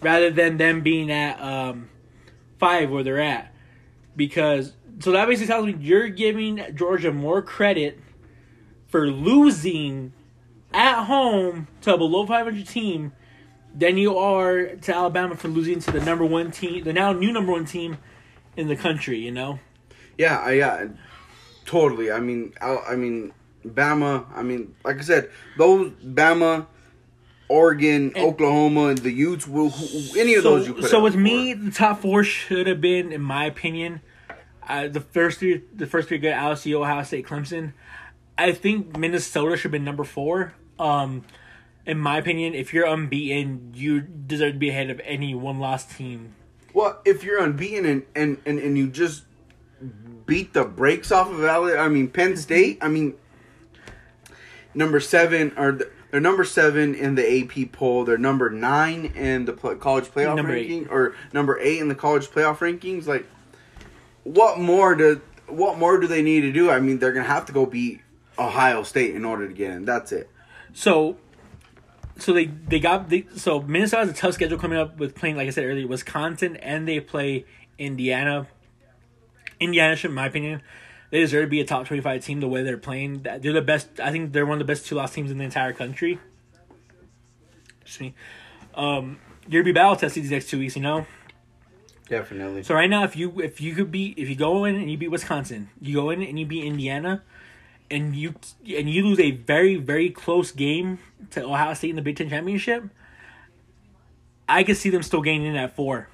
[0.00, 1.88] rather than them being at um,
[2.58, 3.52] five where they're at.
[4.16, 7.98] Because so that basically tells me you're giving Georgia more credit
[8.86, 10.12] for losing
[10.72, 13.12] at home to a below 500 team
[13.74, 17.32] than you are to Alabama for losing to the number one team, the now new
[17.32, 17.98] number one team
[18.56, 19.18] in the country.
[19.18, 19.58] You know,
[20.16, 20.86] Yeah, I yeah,
[21.64, 22.12] totally.
[22.12, 23.32] I mean, I, I mean,
[23.66, 24.26] Bama.
[24.34, 26.66] I mean, like I said, those Bama,
[27.48, 29.48] Oregon, And- Oklahoma, and the Utes.
[29.48, 32.66] Will who, any of so, those you put so with me, the top four should
[32.68, 34.00] have been, in my opinion,
[34.68, 35.62] uh, the first three.
[35.74, 37.72] The first three good: LSU, Ohio State, Clemson.
[38.36, 40.54] I think Minnesota should have been number four.
[40.78, 41.24] Um,
[41.86, 45.84] in my opinion, if you're unbeaten, you deserve to be ahead of any one loss
[45.84, 46.34] team.
[46.72, 49.24] Well, if you're unbeaten and, and, and, and you just
[50.26, 53.14] beat the brakes off of Alabama, I mean Penn State, I mean
[54.74, 58.04] number seven or the, they're number seven in the AP poll.
[58.04, 60.70] They're number nine in the college playoff Number eight.
[60.70, 63.08] ranking, or number eight in the college playoff rankings.
[63.08, 63.26] Like,
[64.24, 66.70] what more do what more do they need to do?
[66.70, 68.00] I mean, they're gonna have to go beat
[68.38, 69.84] Ohio State in order to get in.
[69.84, 70.28] That's it.
[70.72, 71.16] So,
[72.18, 75.36] so they they got they, so Minnesota has a tough schedule coming up with playing
[75.36, 77.44] like I said earlier Wisconsin and they play
[77.78, 78.48] Indiana.
[79.60, 80.62] Indiana, should, in my opinion,
[81.10, 83.22] they deserve to be a top twenty five team the way they're playing.
[83.22, 84.00] They're the best.
[84.00, 86.18] I think they're one of the best two loss teams in the entire country.
[87.84, 88.14] Just me.
[88.74, 90.74] Um, you're gonna be battle tested these next two weeks.
[90.74, 91.06] You know.
[92.08, 92.62] Definitely.
[92.64, 94.98] So right now, if you if you could beat if you go in and you
[94.98, 97.22] beat Wisconsin, you go in and you beat Indiana,
[97.90, 98.34] and you
[98.76, 100.98] and you lose a very very close game
[101.30, 102.84] to Ohio State in the Big Ten championship,
[104.48, 106.08] I could see them still gaining in at four.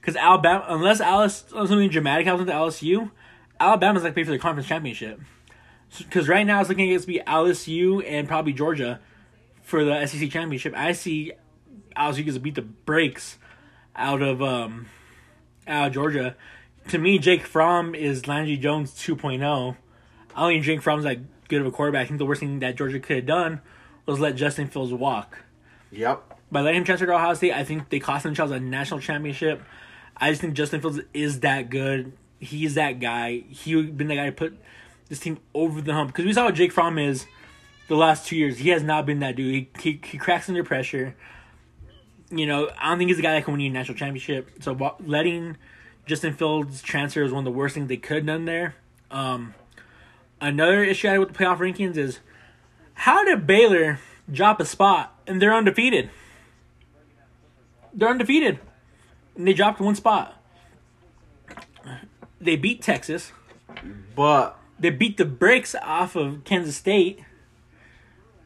[0.00, 3.10] Because Alabama, unless Alice something dramatic happens to LSU,
[3.60, 5.20] Alabama's like pay for the conference championship.
[5.98, 9.00] Because right now it's looking against be LSU and probably Georgia
[9.62, 10.74] for the SEC championship.
[10.74, 11.32] I see
[11.96, 13.38] LSU gets to beat the brakes
[13.96, 14.86] out of um
[15.66, 16.36] out of Georgia.
[16.88, 19.76] To me, Jake Fromm is Landry Jones 2.0.
[20.34, 22.02] I don't even think Jake Fromm's that good of a quarterback.
[22.02, 23.60] I think the worst thing that Georgia could have done
[24.06, 25.44] was let Justin Fields walk.
[25.90, 26.40] Yep.
[26.50, 29.62] By letting him transfer to Ohio State, I think they cost themselves a national championship.
[30.16, 32.12] I just think Justin Fields is that good.
[32.38, 33.44] He's that guy.
[33.48, 34.58] He's been the guy to put
[35.08, 36.10] this team over the hump.
[36.10, 37.26] Because we saw what Jake Fromm is
[37.88, 38.58] the last two years.
[38.58, 39.54] He has not been that dude.
[39.54, 41.16] He, he, he cracks under pressure.
[42.30, 44.50] You know, I don't think he's the guy that can win you a national championship.
[44.60, 45.56] So letting
[46.06, 48.74] Justin Fields transfer is one of the worst things they could have done there.
[49.10, 49.54] Um,
[50.40, 52.20] another issue I had with the playoff rankings is
[52.94, 54.00] how did Baylor
[54.30, 56.10] drop a spot and they're undefeated?
[57.92, 58.58] They're undefeated.
[59.36, 60.40] And they dropped one spot.
[62.40, 63.32] They beat Texas.
[64.14, 67.20] But They beat the brakes off of Kansas State.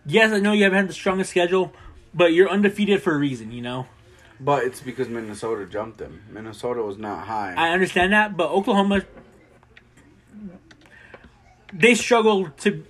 [0.07, 1.73] Yes, I know you haven't had the strongest schedule,
[2.19, 3.87] but you're undefeated for a reason, you know?
[4.41, 6.23] but it's because Minnesota jumped them.
[6.31, 7.55] Minnesota was not high.
[7.57, 9.03] I understand that, but Oklahoma
[11.73, 12.85] they struggled to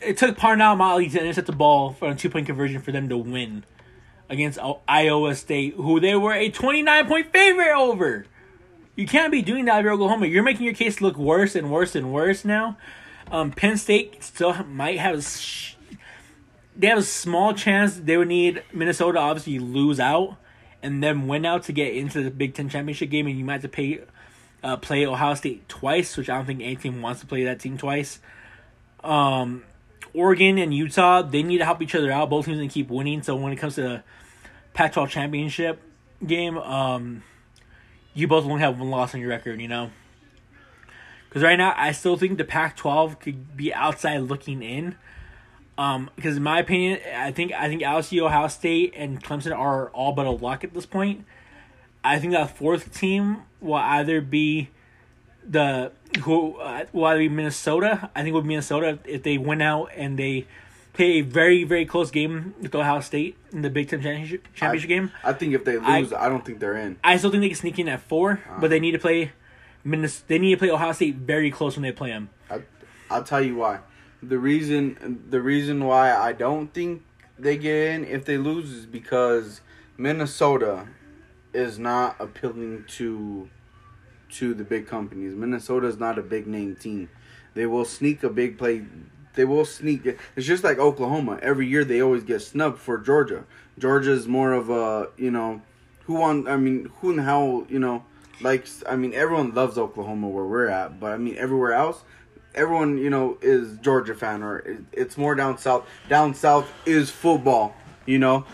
[0.00, 3.08] it took Parnell Motley to intercept the ball for a two point conversion for them
[3.08, 3.64] to win
[4.28, 8.26] against Iowa State, who they were a twenty nine point favorite over.
[8.96, 10.26] You can't be doing that if Oklahoma.
[10.26, 12.78] You're making your case look worse and worse and worse now.
[13.30, 15.73] Um, Penn State still might have sh-
[16.76, 20.36] they have a small chance they would need Minnesota obviously lose out
[20.82, 23.54] and then win out to get into the Big Ten championship game, and you might
[23.54, 24.00] have to pay
[24.62, 27.60] uh, play Ohio State twice, which I don't think any team wants to play that
[27.60, 28.18] team twice.
[29.02, 29.64] Um,
[30.12, 32.30] Oregon and Utah, they need to help each other out.
[32.30, 33.22] Both teams need to keep winning.
[33.22, 34.02] So when it comes to the
[34.74, 35.82] Pac-12 championship
[36.24, 37.22] game, um,
[38.14, 39.60] you both only have one loss on your record.
[39.60, 39.90] You know,
[41.28, 44.96] because right now I still think the Pac-12 could be outside looking in.
[45.76, 49.88] Um, because in my opinion, I think I think LSU, Ohio State, and Clemson are
[49.88, 51.24] all but a lock at this point.
[52.04, 54.68] I think that fourth team will either be
[55.48, 58.10] the who uh, will either be Minnesota.
[58.14, 60.46] I think it would be Minnesota if they win out and they
[60.92, 64.88] play a very very close game with Ohio State in the Big Ten championship championship
[64.88, 65.10] game.
[65.24, 66.98] I think if they lose, I, don't think they're in.
[67.02, 69.32] I still think they can sneak in at four, but they need to play
[69.82, 70.24] Minnesota.
[70.28, 72.30] They need to play Ohio State very close when they play them.
[72.48, 72.62] I,
[73.10, 73.80] I'll tell you why.
[74.28, 77.02] The reason the reason why I don't think
[77.38, 79.60] they get in if they lose is because
[79.96, 80.86] Minnesota
[81.52, 83.48] is not appealing to
[84.30, 85.34] to the big companies.
[85.34, 87.08] Minnesota is not a big name team.
[87.54, 88.84] They will sneak a big play.
[89.34, 90.06] They will sneak.
[90.06, 91.38] It's just like Oklahoma.
[91.42, 93.44] Every year they always get snubbed for Georgia.
[93.78, 95.62] Georgia is more of a you know
[96.06, 96.48] who on.
[96.48, 98.04] I mean who in the hell you know
[98.40, 102.04] like I mean everyone loves Oklahoma where we're at, but I mean everywhere else
[102.54, 105.86] everyone you know is Georgia fan or it's more down south.
[106.08, 107.74] Down south is football.
[108.06, 108.44] You know,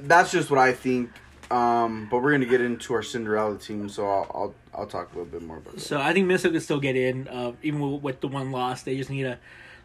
[0.00, 1.10] that's just what I think.
[1.50, 5.18] Um, but we're gonna get into our Cinderella team, so I'll I'll, I'll talk a
[5.18, 5.80] little bit more about that.
[5.80, 8.82] So I think Minnesota still get in, uh, even with, with the one loss.
[8.82, 9.38] They just need to, like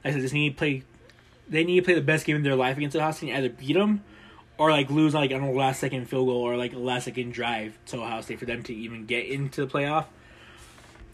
[0.06, 0.84] I said, just need to play.
[1.48, 3.74] They need to play the best game of their life against Ohio State, either beat
[3.74, 4.04] them
[4.62, 7.34] or like lose like on a last second field goal or like a last second
[7.34, 10.06] drive to Ohio State for them to even get into the playoff.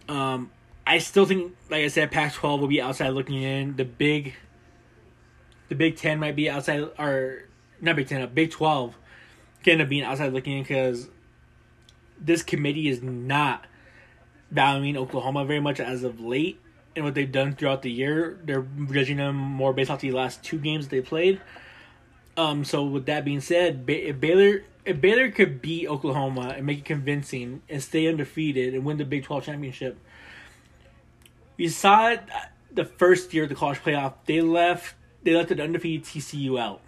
[0.10, 0.52] Um,
[0.88, 3.76] I still think, like I said, Pac-12 will be outside looking in.
[3.76, 4.36] The big,
[5.68, 7.44] the Big Ten might be outside, or
[7.82, 8.96] not Big Ten, uh, Big Twelve
[9.64, 11.10] can end up being outside looking in because
[12.20, 13.66] this committee is not
[14.50, 16.58] valuing Oklahoma very much as of late
[16.96, 18.40] and what they've done throughout the year.
[18.46, 21.42] They're judging them more based off the last two games they played.
[22.38, 26.80] Um, so with that being said, if Baylor if Baylor could beat Oklahoma and make
[26.80, 29.98] it convincing and stay undefeated and win the Big Twelve championship,
[31.58, 32.22] we saw it
[32.72, 34.14] the first year of the college playoff.
[34.26, 36.82] They left they left an undefeated TCU out.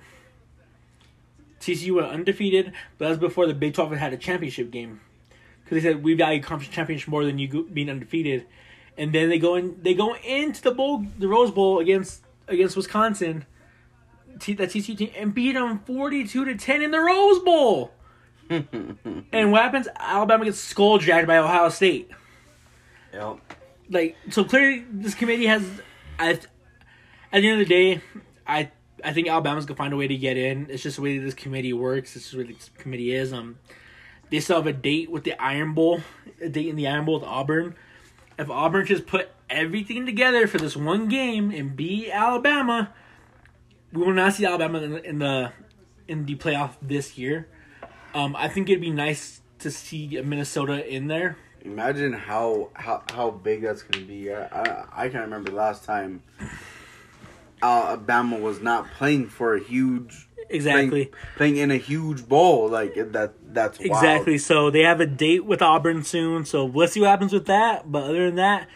[1.59, 5.01] TCU went undefeated, but that was before the Big Twelve had a championship game
[5.63, 8.45] because they said we value conference championship more than you being undefeated,
[8.97, 12.77] and then they go in they go into the bowl the Rose Bowl against against
[12.77, 13.45] Wisconsin,
[14.39, 17.91] T, that TCU team, and beat them forty two to ten in the Rose Bowl.
[18.49, 19.87] and what happens?
[19.95, 22.09] Alabama gets skull dragged by Ohio State.
[23.13, 23.39] Yep.
[23.89, 25.63] Like so, clearly this committee has.
[26.17, 26.47] I, at
[27.31, 28.01] the end of the day,
[28.45, 28.71] I
[29.03, 30.67] I think Alabama's gonna find a way to get in.
[30.69, 32.15] It's just the way this committee works.
[32.15, 33.33] It's just the way this committee is.
[33.33, 33.57] Um,
[34.29, 36.01] they still have a date with the Iron Bowl,
[36.41, 37.75] a date in the Iron Bowl with Auburn.
[38.37, 42.93] If Auburn just put everything together for this one game and beat Alabama,
[43.91, 45.51] we will not see Alabama in the in the,
[46.07, 47.47] in the playoff this year.
[48.13, 51.37] Um, I think it'd be nice to see Minnesota in there.
[51.63, 54.33] Imagine how how how big that's gonna be.
[54.33, 56.23] I I, I can remember last time
[57.61, 61.05] uh, Alabama was not playing for a huge Exactly.
[61.05, 63.33] playing, playing in a huge bowl like that.
[63.53, 63.91] That's wild.
[63.91, 64.37] Exactly.
[64.37, 66.45] So they have a date with Auburn soon.
[66.45, 67.91] So let's see what happens with that.
[67.91, 68.67] But other than that,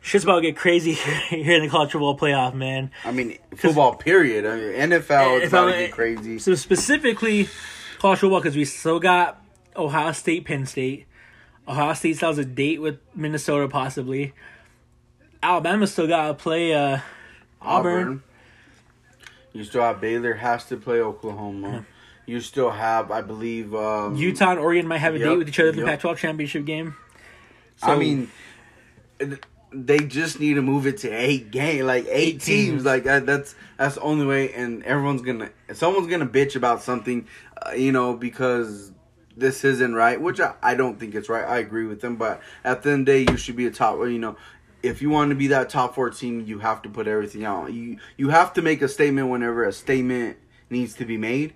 [0.00, 0.92] shit's about to get crazy
[1.28, 2.90] here in the college football playoff, man.
[3.04, 3.96] I mean, football.
[3.96, 4.46] Period.
[4.46, 5.40] I mean, NFL.
[5.40, 6.38] It's about to get crazy.
[6.38, 7.48] So specifically,
[7.98, 9.42] college football because we still got
[9.76, 11.06] Ohio State, Penn State.
[11.68, 14.32] Ohio State still has a date with Minnesota, possibly.
[15.42, 16.98] Alabama still got to play uh,
[17.62, 18.22] Auburn.
[19.52, 21.84] You still have Baylor has to play Oklahoma.
[22.26, 25.48] You still have, I believe, um, Utah and Oregon might have a Yep, date with
[25.48, 25.84] each other in the.
[25.84, 26.94] Pac-12 championship game.
[27.82, 28.30] I mean,
[29.72, 32.44] they just need to move it to eight game, like eight, Eight teams.
[32.44, 32.84] teams.
[32.84, 34.52] Like that, that's that's the only way.
[34.52, 37.26] And everyone's gonna, someone's gonna bitch about something,
[37.66, 38.92] uh, you know, because
[39.40, 40.20] this isn't right.
[40.20, 41.44] Which I, I don't think it's right.
[41.44, 42.16] I agree with them.
[42.16, 43.98] But at the end of the day, you should be a top.
[43.98, 44.36] You know,
[44.82, 47.72] if you want to be that top four team, you have to put everything out.
[47.72, 50.38] You you have to make a statement whenever a statement
[50.68, 51.54] needs to be made.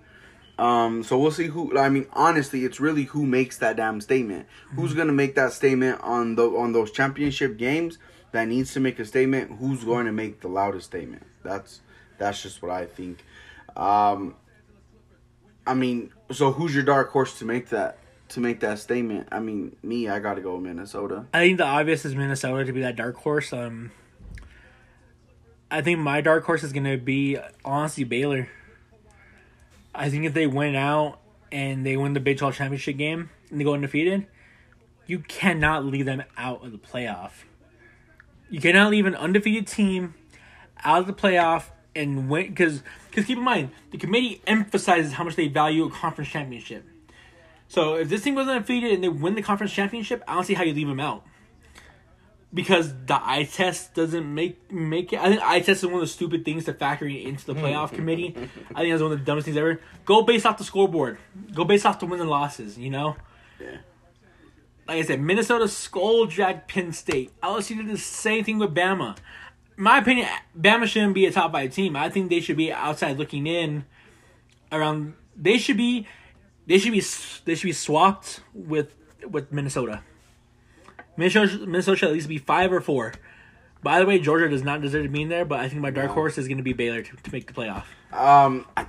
[0.57, 1.77] Um, so we'll see who.
[1.77, 4.47] I mean, honestly, it's really who makes that damn statement.
[4.75, 7.97] Who's gonna make that statement on the on those championship games?
[8.31, 9.59] That needs to make a statement.
[9.59, 11.23] Who's going to make the loudest statement?
[11.43, 11.79] That's
[12.17, 13.23] that's just what I think.
[13.77, 14.35] Um,
[15.65, 17.97] I mean, so who's your dark horse to make that
[18.29, 19.27] to make that statement?
[19.31, 21.25] I mean, me, I got to go Minnesota.
[21.33, 23.53] I think the obvious is Minnesota to be that dark horse.
[23.53, 23.91] Um,
[25.69, 28.49] I think my dark horse is gonna be honestly Baylor.
[29.93, 31.19] I think if they win out
[31.51, 34.27] and they win the Big 12 championship game and they go undefeated,
[35.07, 37.31] you cannot leave them out of the playoff.
[38.49, 40.15] You cannot leave an undefeated team
[40.83, 41.65] out of the playoff
[41.95, 45.89] and win because because keep in mind the committee emphasizes how much they value a
[45.89, 46.85] conference championship.
[47.67, 50.53] So if this team goes undefeated and they win the conference championship, I don't see
[50.53, 51.25] how you leave them out.
[52.53, 55.19] Because the eye test doesn't make make it.
[55.19, 57.91] I think eye test is one of the stupid things to factor into the playoff
[57.95, 58.33] committee.
[58.73, 59.81] I think that's one of the dumbest things ever.
[60.05, 61.17] Go based off the scoreboard.
[61.53, 62.77] Go based off the wins and losses.
[62.77, 63.17] You know.
[63.59, 63.77] Yeah.
[64.87, 67.31] Like I said, Minnesota skull dragged Penn State.
[67.41, 69.17] LSU did the same thing with Bama.
[69.77, 71.95] My opinion, Bama shouldn't be a top five team.
[71.95, 73.85] I think they should be outside looking in.
[74.71, 76.07] Around, they should be,
[76.65, 77.03] they should be,
[77.45, 78.93] they should be swapped with
[79.29, 80.01] with Minnesota.
[81.17, 83.13] Minnesota, Minnesota should at least be five or four.
[83.83, 85.91] By the way, Georgia does not deserve to be in there, but I think my
[85.91, 86.13] dark No.
[86.13, 87.83] horse is going to be Baylor to, to make the playoff.
[88.11, 88.85] Um, I,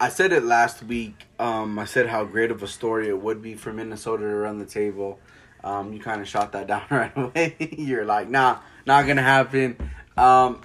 [0.00, 1.26] I said it last week.
[1.38, 4.58] Um, I said how great of a story it would be for Minnesota to run
[4.58, 5.18] the table.
[5.62, 7.56] Um, you kind of shot that down right away.
[7.76, 9.76] You're like, nah, not gonna happen.
[10.20, 10.60] Um,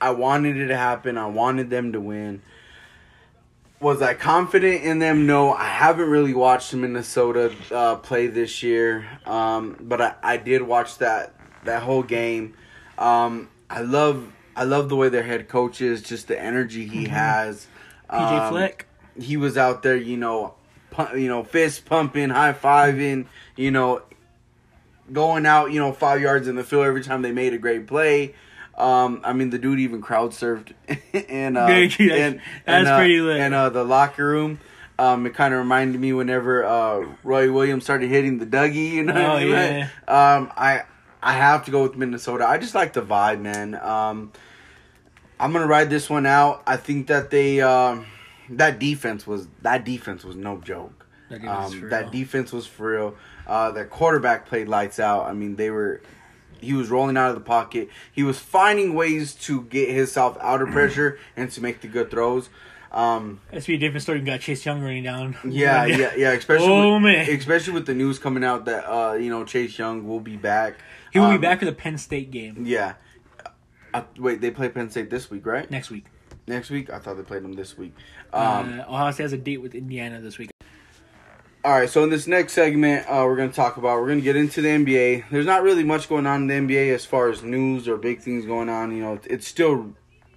[0.00, 1.16] I wanted it to happen.
[1.18, 2.42] I wanted them to win.
[3.80, 5.26] Was I confident in them?
[5.26, 10.62] No, I haven't really watched Minnesota uh, play this year, um, but I, I did
[10.62, 11.34] watch that
[11.64, 12.54] that whole game.
[12.98, 17.08] Um, I love I love the way their head coach is, just the energy he
[17.08, 17.66] has.
[18.10, 18.86] PJ Um, Fleck.
[19.20, 20.54] he was out there, you know,
[20.90, 24.02] pu- you know, fist pumping, high fiving, you know,
[25.12, 27.86] going out, you know, five yards in the field every time they made a great
[27.86, 28.34] play.
[28.76, 30.72] Um, I mean, the dude even crowd surfed
[31.28, 33.40] and uh, that's- and, that's uh, pretty lit.
[33.40, 34.60] And uh, the locker room.
[34.96, 38.92] Um, it kind of reminded me whenever uh, Roy Williams started hitting the Dougie.
[38.92, 39.50] You know, Oh, I mean?
[39.52, 39.88] yeah.
[40.06, 40.82] Um, I
[41.20, 42.46] I have to go with Minnesota.
[42.46, 43.74] I just like the vibe, man.
[43.74, 44.30] Um,
[45.40, 46.62] I'm gonna ride this one out.
[46.64, 48.06] I think that they um,
[48.50, 51.06] that defense was that defense was no joke.
[51.28, 53.14] That defense Um, that defense was for real.
[53.48, 55.24] Uh, their quarterback played lights out.
[55.26, 56.02] I mean, they were.
[56.60, 57.88] He was rolling out of the pocket.
[58.12, 62.10] He was finding ways to get himself out of pressure and to make the good
[62.10, 62.48] throws.
[62.92, 64.20] Um, That's be a different story.
[64.20, 65.36] You got Chase Young running down.
[65.48, 66.30] yeah, yeah, yeah.
[66.30, 67.28] Especially, Oh, with, man.
[67.28, 70.76] especially with the news coming out that uh, you know Chase Young will be back.
[71.12, 72.94] He will Um, be back for the Penn State game Yeah.
[73.92, 75.68] Uh, wait, they play Penn State this week, right?
[75.70, 76.06] next week.
[76.46, 76.90] Next week?
[76.90, 77.94] I thought they played them this week.
[78.32, 80.50] Um, uh, Ohio State has a date with Indiana this week.
[81.64, 84.18] All right, so in this next segment, uh, we're going to talk about, we're going
[84.18, 85.30] to get into the NBA.
[85.30, 88.20] There's not really much going on in the NBA as far as news or big
[88.20, 88.94] things going on.
[88.94, 89.94] You know, it's still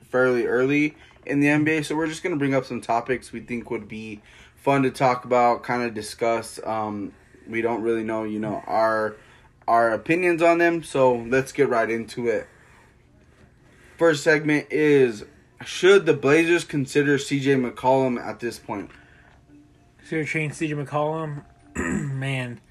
[0.10, 3.42] fairly early in the NBA, so we're just going to bring up some topics we
[3.42, 4.22] think would be
[4.56, 6.62] fun to talk about, kind of discuss.
[6.66, 7.12] Um,
[7.46, 9.18] we don't really know, you know, our
[9.68, 12.48] our opinions on them, so let's get right into it.
[13.98, 15.26] First segment is
[15.66, 18.90] should the Blazers consider CJ McCollum at this point?
[20.10, 21.44] So trading CJ McCollum,
[22.16, 22.62] man.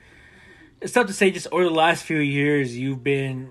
[0.81, 1.31] It's tough to say.
[1.31, 3.51] Just over the last few years, you've been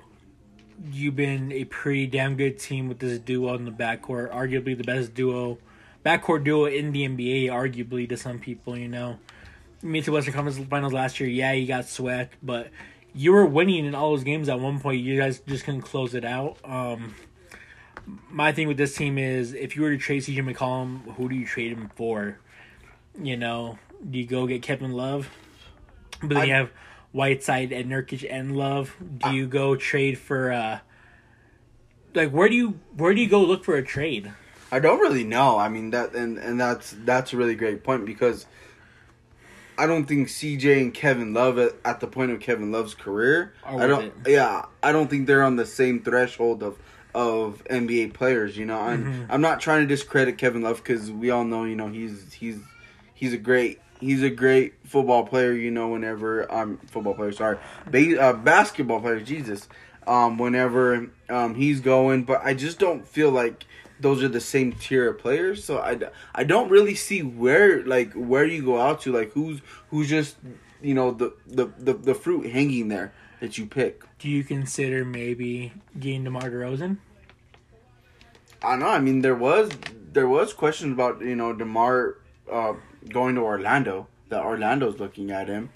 [0.91, 4.33] you've been a pretty damn good team with this duo in the backcourt.
[4.33, 5.59] Arguably the best duo,
[6.03, 7.49] backcourt duo in the NBA.
[7.49, 9.19] Arguably to some people, you know.
[9.83, 11.29] Made to Western Conference Finals last year.
[11.29, 12.71] Yeah, you got swept, but
[13.13, 15.03] you were winning in all those games at one point.
[15.03, 16.57] You guys just couldn't close it out.
[16.65, 17.13] Um,
[18.31, 21.35] my thing with this team is if you were to trade CJ McCollum, who do
[21.35, 22.39] you trade him for?
[23.21, 23.77] You know,
[24.09, 25.29] do you go get Kevin Love?
[26.21, 26.71] But then I- you have
[27.11, 28.95] Whiteside and Nurkic and Love.
[29.19, 30.79] Do you go trade for uh
[32.13, 34.31] like where do you where do you go look for a trade?
[34.71, 35.57] I don't really know.
[35.57, 38.45] I mean that and and that's that's a really great point because
[39.77, 43.53] I don't think CJ and Kevin Love at, at the point of Kevin Love's career.
[43.65, 44.13] I don't.
[44.25, 46.77] Yeah, I don't think they're on the same threshold of
[47.13, 48.57] of NBA players.
[48.57, 49.31] You know, I'm Mm-hmm.
[49.31, 52.57] I'm not trying to discredit Kevin Love because we all know you know he's he's
[53.15, 55.53] he's a great he's a great football player.
[55.53, 57.57] You know, whenever um football player, sorry,
[57.89, 59.19] ba- uh, basketball player.
[59.19, 59.67] Jesus,
[60.05, 63.65] um, whenever um he's going, but I just don't feel like
[63.99, 65.63] those are the same tier of players.
[65.63, 65.97] So I,
[66.33, 70.35] I don't really see where like where you go out to like who's who's just
[70.81, 74.03] you know the the the, the fruit hanging there that you pick.
[74.19, 76.97] Do you consider maybe getting DeMar DeRozan?
[78.63, 78.87] I know.
[78.87, 79.71] I mean, there was
[80.11, 82.17] there was questions about you know Demar
[82.51, 82.73] uh,
[83.09, 84.07] going to Orlando.
[84.29, 85.69] That Orlando's looking at him.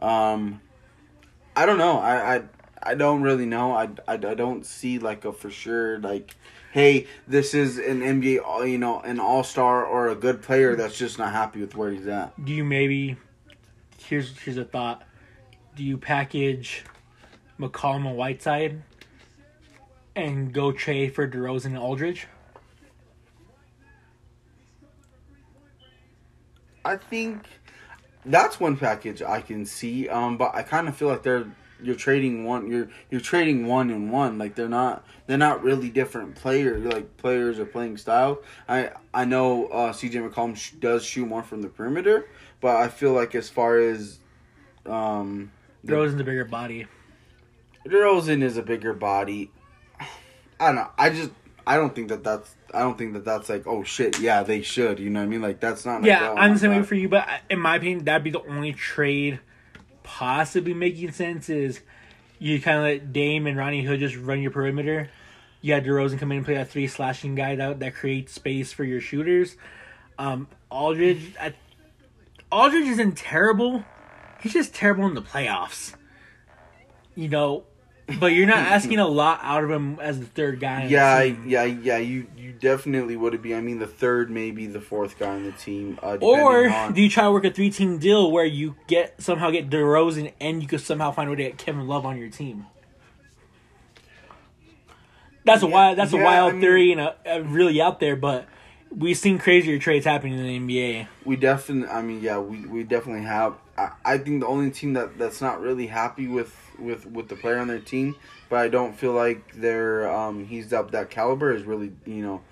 [0.00, 0.60] Um,
[1.54, 1.98] I don't know.
[1.98, 2.42] I, I
[2.82, 3.72] I don't really know.
[3.72, 6.34] I, I, don't see like a for sure like,
[6.72, 10.98] hey, this is an NBA you know an all star or a good player that's
[10.98, 12.44] just not happy with where he's at.
[12.44, 13.16] Do you maybe?
[13.98, 15.04] Here's here's a thought.
[15.76, 16.84] Do you package
[17.58, 18.82] McCollum and Whiteside
[20.16, 22.26] and go trade for DeRozan and Aldridge?
[26.84, 27.46] I think
[28.24, 30.08] that's one package I can see.
[30.08, 31.46] Um, but I kind of feel like they're
[31.82, 35.90] you're trading one you're you're trading one and one like they're not they're not really
[35.90, 38.38] different players like players or playing styles.
[38.68, 42.28] I I know uh, CJ McCollum sh- does shoot more from the perimeter,
[42.60, 44.18] but I feel like as far as
[44.86, 45.50] um,
[45.84, 46.86] the, DeRozan's a bigger body.
[47.86, 49.50] DeRozan is a bigger body.
[50.60, 50.90] I don't know.
[50.96, 51.30] I just
[51.66, 54.62] I don't think that that's I don't think that that's like oh shit yeah they
[54.62, 56.70] should you know what I mean like that's not like, Yeah, oh I'm the same
[56.70, 59.40] way for you, but in my opinion, that'd be the only trade
[60.02, 61.80] possibly making sense is
[62.38, 65.10] you kind of let Dame and Rodney Hood just run your perimeter.
[65.60, 68.72] You had DeRozan come in and play that three slashing guy that, that creates space
[68.72, 69.56] for your shooters.
[70.18, 71.54] Um, Aldridge, I,
[72.50, 73.84] Aldridge isn't terrible.
[74.40, 75.94] He's just terrible in the playoffs.
[77.14, 77.64] You know,
[78.18, 80.86] but you're not asking a lot out of him as the third guy.
[80.86, 81.98] Yeah, yeah, yeah.
[81.98, 83.54] You you definitely would be.
[83.54, 85.98] I mean, the third, maybe the fourth guy on the team.
[86.02, 89.22] Uh, Or on- do you try to work a three team deal where you get
[89.22, 92.18] somehow get DeRozan and you could somehow find a way to get Kevin Love on
[92.18, 92.66] your team?
[95.44, 95.98] That's a wild.
[95.98, 98.46] That's yeah, a wild I mean- theory and a, a really out there, but
[98.96, 101.08] we've seen crazier trades happening in the NBA.
[101.24, 101.88] we definitely.
[101.88, 103.54] I mean, yeah, we, we definitely have.
[103.76, 107.36] I, I think the only team that that's not really happy with with with the
[107.36, 108.16] player on their team,
[108.48, 112.42] but I don't feel like they're um he's up that caliber is really you know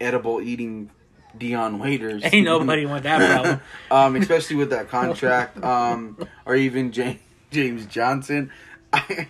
[0.00, 0.90] edible eating
[1.36, 2.22] Dion Waiters.
[2.24, 3.60] Ain't nobody want that problem.
[3.90, 7.20] um, especially with that contract, um, or even James
[7.50, 8.50] James Johnson.
[8.92, 9.28] I,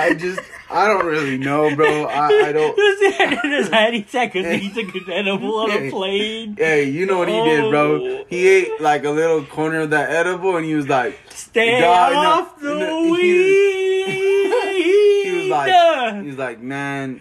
[0.00, 0.40] I just
[0.70, 2.04] I don't really know, bro.
[2.04, 2.76] I, I don't.
[3.00, 6.56] His head in his head, he because he took an edible on a plane.
[6.56, 7.70] Hey, you know what he did, Oh.
[7.70, 8.24] bro?
[8.28, 8.50] He oh.
[8.50, 12.18] ate like a little corner of that edible, and he was like, Stay Dog, no,
[12.20, 14.04] off the no, weed.
[15.24, 17.20] he was like, he was like, man,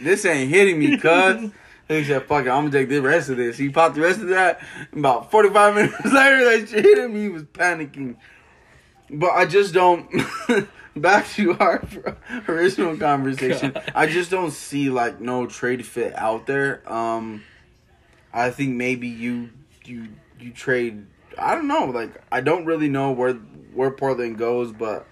[0.00, 1.50] this ain't hitting me, cuz.
[1.88, 3.58] He said, fuck it, I'm gonna take the rest of this.
[3.58, 4.60] He popped the rest of that.
[4.92, 7.14] About 45 minutes later, that shit hit him.
[7.14, 8.16] He was panicking.
[9.10, 10.08] But I just don't.
[10.94, 11.82] Back to our
[12.48, 13.72] original conversation.
[13.72, 13.92] God.
[13.94, 16.82] I just don't see like no trade fit out there.
[16.90, 17.44] Um,
[18.32, 19.50] I think maybe you
[19.84, 21.06] you you trade.
[21.38, 21.86] I don't know.
[21.86, 23.34] Like I don't really know where
[23.74, 25.06] where Portland goes, but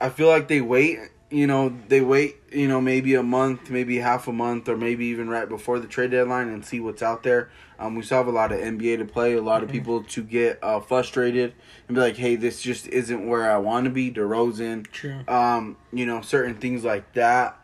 [0.00, 0.98] I feel like they wait.
[1.30, 2.36] You know, they wait.
[2.52, 5.88] You know, maybe a month, maybe half a month, or maybe even right before the
[5.88, 7.50] trade deadline, and see what's out there.
[7.78, 10.22] Um, we still have a lot of NBA to play, a lot of people to
[10.22, 11.54] get uh, frustrated
[11.88, 15.20] and be like, "Hey, this just isn't where I want to be." DeRozan, True.
[15.26, 17.58] um, you know, certain things like that.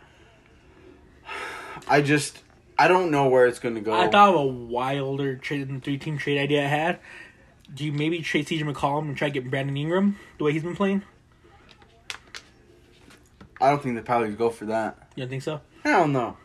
[1.88, 2.42] I just,
[2.78, 3.92] I don't know where it's gonna go.
[3.92, 6.98] I thought of a wilder trade than three team trade idea I had.
[7.72, 10.62] Do you maybe trade CJ McCollum and try to get Brandon Ingram the way he's
[10.62, 11.02] been playing?
[13.60, 15.10] I don't think the Pelicans go for that.
[15.14, 15.60] You don't think so?
[15.84, 16.36] Hell no.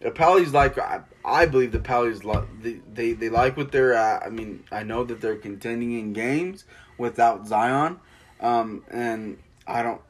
[0.00, 3.94] The Pallies like I, I believe the Pallies like they, they they like what they're
[3.94, 4.24] at.
[4.24, 6.64] I mean, I know that they're contending in games
[6.98, 7.98] without Zion,
[8.40, 10.00] um, and I don't.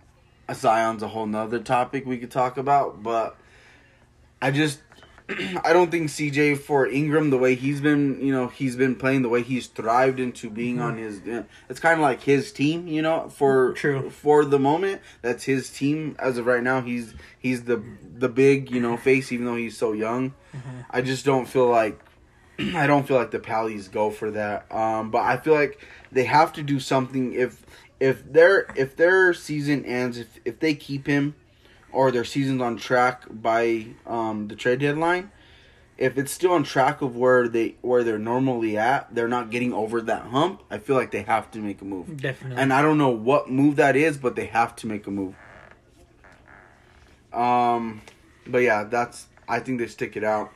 [0.52, 3.36] Zion's a whole nother topic we could talk about, but
[4.42, 4.80] I just
[5.64, 9.22] I don't think CJ for Ingram the way he's been you know he's been playing
[9.22, 11.30] the way he's thrived into being on mm-hmm.
[11.30, 14.10] his uh, it's kind of like his team you know for True.
[14.10, 17.82] for the moment that's his team as of right now he's he's the
[18.18, 19.02] the big you know mm-hmm.
[19.02, 20.34] face even though he's so young
[20.90, 22.00] I just don't feel like
[22.58, 25.80] I don't feel like the Pallies go for that um but I feel like
[26.12, 27.64] they have to do something if
[28.00, 31.34] if their if their season ends if if they keep him
[31.94, 35.30] or their season's on track by um, the trade deadline,
[35.96, 39.72] if it's still on track of where they where they're normally at, they're not getting
[39.72, 40.62] over that hump.
[40.70, 42.60] I feel like they have to make a move, Definitely.
[42.60, 45.34] and I don't know what move that is, but they have to make a move.
[47.32, 48.02] Um,
[48.46, 50.52] but yeah, that's I think they stick it out.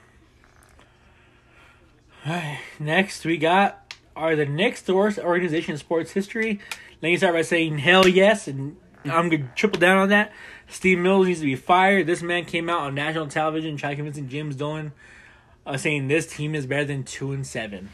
[2.78, 6.60] Next, we got are the Knicks the worst organization in sports history?
[7.00, 10.32] Let me start by saying hell yes, and I'm gonna triple down on that.
[10.66, 12.06] Steve Mills needs to be fired.
[12.06, 14.92] This man came out on national television trying to convince James Dolan,
[15.64, 17.90] uh, saying this team is better than two and seven.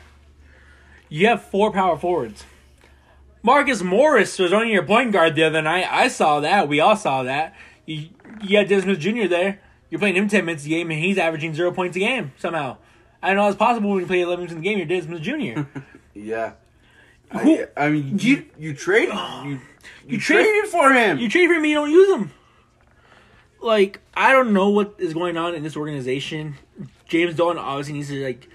[1.09, 2.45] You have four power forwards.
[3.43, 5.87] Marcus Morris was only your point guard the other night.
[5.91, 6.67] I saw that.
[6.67, 7.55] We all saw that.
[7.85, 8.09] You,
[8.43, 9.29] you had Dennis Smith Jr.
[9.29, 9.61] there.
[9.91, 12.79] You're playing him 10 minutes a game, and he's averaging zero points a game somehow.
[13.23, 14.87] I don't know how it's possible when you play 11 minutes in the game, you're
[14.87, 15.63] Dennis Smith Jr.
[16.15, 16.53] Yeah.
[17.33, 19.15] Who- I, I mean, you you- you traded
[19.45, 19.61] you
[20.07, 21.19] you, trade- traded for him.
[21.19, 22.31] You trade for him, you don't use him.
[23.61, 26.57] Like, I don't know what is going on in this organization.
[27.09, 28.49] James Dolan obviously needs to, like,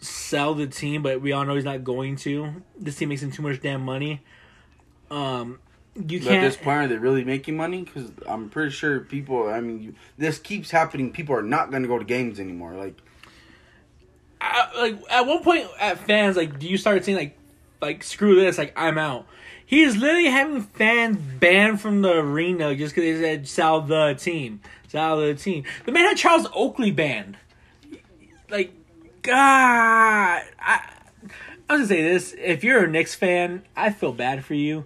[0.00, 2.62] sell the team, but we all know he's not going to.
[2.78, 4.22] This team makes him too much damn money.
[5.10, 5.58] Um,
[5.96, 6.64] you But at this can't.
[6.64, 7.82] point, are they really making money?
[7.84, 9.48] Because I'm pretty sure people.
[9.48, 11.12] I mean, you, this keeps happening.
[11.12, 12.74] People are not going to go to games anymore.
[12.74, 12.96] Like,
[14.40, 17.38] I, like at one point at fans like do you start saying like
[17.80, 19.26] like screw this like I'm out.
[19.66, 24.14] He is literally having fans banned from the arena just because they said sell the
[24.14, 25.64] team, sell the team.
[25.86, 27.38] The man had Charles Oakley banned.
[28.50, 28.74] Like,
[29.22, 30.42] God, I
[31.68, 34.84] I was gonna say this: if you're a Knicks fan, I feel bad for you.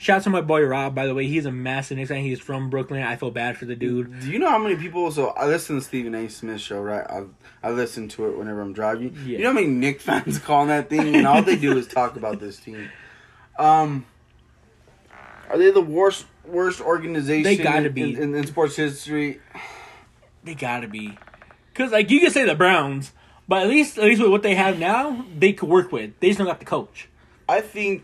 [0.00, 1.26] Shout out to my boy Rob, by the way.
[1.26, 2.22] He's a massive Knicks fan.
[2.22, 3.02] He's from Brooklyn.
[3.02, 4.20] I feel bad for the dude.
[4.20, 5.10] do you know how many people?
[5.12, 6.26] So I listen to Stephen A.
[6.30, 7.04] Smith show, right?
[7.06, 7.24] I
[7.62, 9.14] I listen to it whenever I'm driving.
[9.26, 9.36] Yeah.
[9.36, 12.16] You know how many Knicks fans call that thing, and all they do is talk
[12.16, 12.88] about this team.
[13.58, 14.06] Um,
[15.50, 17.42] are they the worst worst organization?
[17.42, 18.14] They gotta in- be.
[18.14, 19.38] in, in sports history.
[20.44, 21.18] They gotta be,
[21.74, 23.12] cause like you can say the Browns,
[23.46, 26.18] but at least at least with what they have now, they could work with.
[26.20, 27.10] They just don't got the coach.
[27.46, 28.02] I think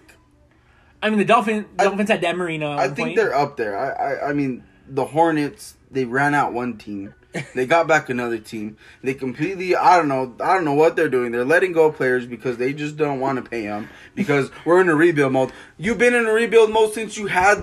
[1.06, 2.72] I mean, the Dolphins I- Dolphins had Dan Marino.
[2.72, 3.16] I think point.
[3.16, 3.78] they're up there.
[3.78, 5.76] I, I I mean the Hornets.
[5.88, 7.14] They ran out one team.
[7.54, 8.76] They got back another team.
[9.02, 9.76] They completely.
[9.76, 10.34] I don't know.
[10.40, 11.30] I don't know what they're doing.
[11.30, 14.80] They're letting go of players because they just don't want to pay them because we're
[14.80, 15.52] in a rebuild mode.
[15.76, 17.58] You've been in a rebuild mode since you had,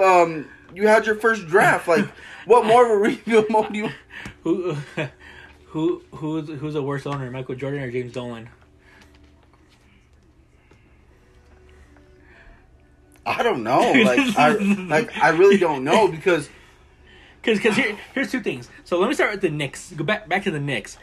[0.00, 1.88] um, you had your first draft.
[1.88, 2.06] Like,
[2.44, 3.90] what more of a rebuild mode do you?
[4.44, 4.76] who
[5.68, 8.48] who who's who's a worse owner, Michael Jordan or James Dolan?
[13.26, 13.92] I don't know.
[13.92, 14.52] Like, I
[14.88, 16.48] like I really don't know because
[17.42, 18.68] Because because here, here's two things.
[18.84, 19.92] So let me start with the Knicks.
[19.92, 20.96] Go back back to the Knicks.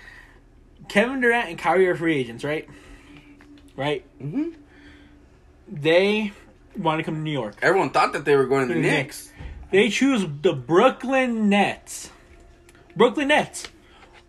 [0.90, 2.68] Kevin Durant and Kyrie are free agents, right?
[3.76, 4.06] Right.
[4.22, 4.54] Mhm.
[5.68, 6.32] They
[6.78, 7.56] want to come to New York.
[7.62, 9.32] everyone thought that they were going to the The Knicks.
[9.72, 12.10] They choose the Brooklyn Nets.
[12.96, 13.68] Brooklyn Nets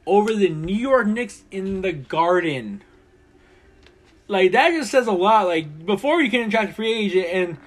[0.07, 2.82] over the New York Knicks in the Garden.
[4.26, 5.47] Like that just says a lot.
[5.47, 7.59] Like before you can attract a free agent and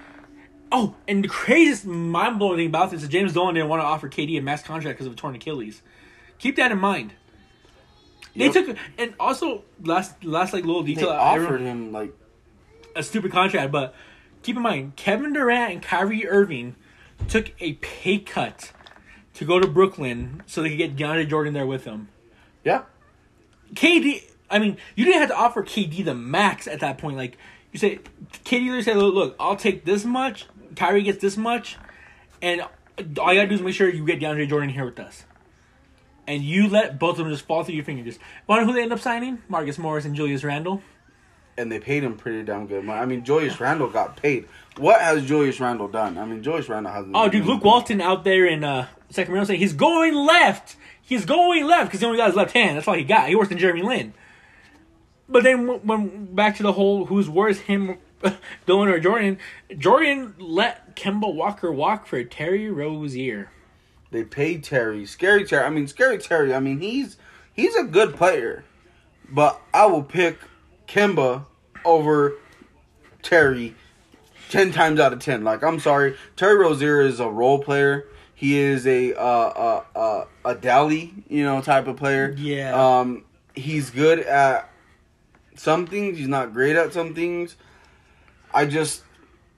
[0.72, 3.86] oh, and the craziest mind blowing thing about this is James Dolan didn't want to
[3.86, 5.82] offer KD a max contract because of a torn Achilles.
[6.40, 7.14] Keep that in mind.
[8.36, 8.54] They Yep.
[8.54, 11.10] took and also last last like little They detail.
[11.10, 12.14] I remember- offered him like
[12.96, 13.96] a stupid contract, but
[14.44, 16.76] keep in mind, Kevin Durant and Kyrie Irving
[17.28, 18.72] took a pay cut
[19.34, 22.10] to go to Brooklyn so they could get DeAndre Jordan there with them.
[22.64, 22.84] yeah.
[23.76, 27.18] KD, I mean, you didn't have to offer KD the max at that point.
[27.18, 27.38] Like
[27.74, 28.00] you say,
[28.46, 30.46] KD literally said, "Look, look, I'll take this much.
[30.78, 31.78] Kyrie gets this much,
[32.42, 35.26] and all you gotta do is make sure you get DeAndre Jordan here with us."
[36.28, 38.20] And you let both of them just fall through your fingers.
[38.50, 39.42] Know who they end up signing?
[39.48, 40.82] Marcus Morris and Julius Randle.
[41.60, 43.00] and they paid him pretty damn good money.
[43.00, 44.48] I mean, Julius Randle got paid.
[44.78, 46.18] What has Julius Randle done?
[46.18, 47.16] I mean, Julius Randle hasn't.
[47.16, 47.64] Oh, dude, Luke.
[47.64, 50.76] Walton out there in uh, Sacramento saying he's going left.
[51.02, 52.78] He's going left because he only got his left hand.
[52.78, 53.30] That's all he got.
[53.30, 54.14] He worse than Jeremy Lin.
[55.30, 57.98] But then when back to the whole who's worse, him,
[58.66, 59.38] Dolan or Jordan.
[59.78, 63.52] Jordan let Kemba Walker walk for Terry Rozier.
[64.12, 65.66] They paid Terry, scary Terry.
[65.66, 66.54] I mean, scary Terry.
[66.54, 67.18] I mean, he's
[67.54, 68.64] he's a good player,
[69.30, 70.40] but I will pick
[70.88, 71.46] Kemba
[71.84, 72.34] over
[73.22, 73.76] Terry
[74.50, 75.44] ten times out of ten.
[75.44, 78.06] Like, I'm sorry, Terry Rozier is a role player.
[78.34, 82.34] He is a uh, uh, uh, a dally, you know, type of player.
[82.38, 83.00] Yeah.
[83.00, 84.70] Um, he's good at
[85.56, 86.18] some things.
[86.18, 87.56] He's not great at some things.
[88.54, 89.04] I just,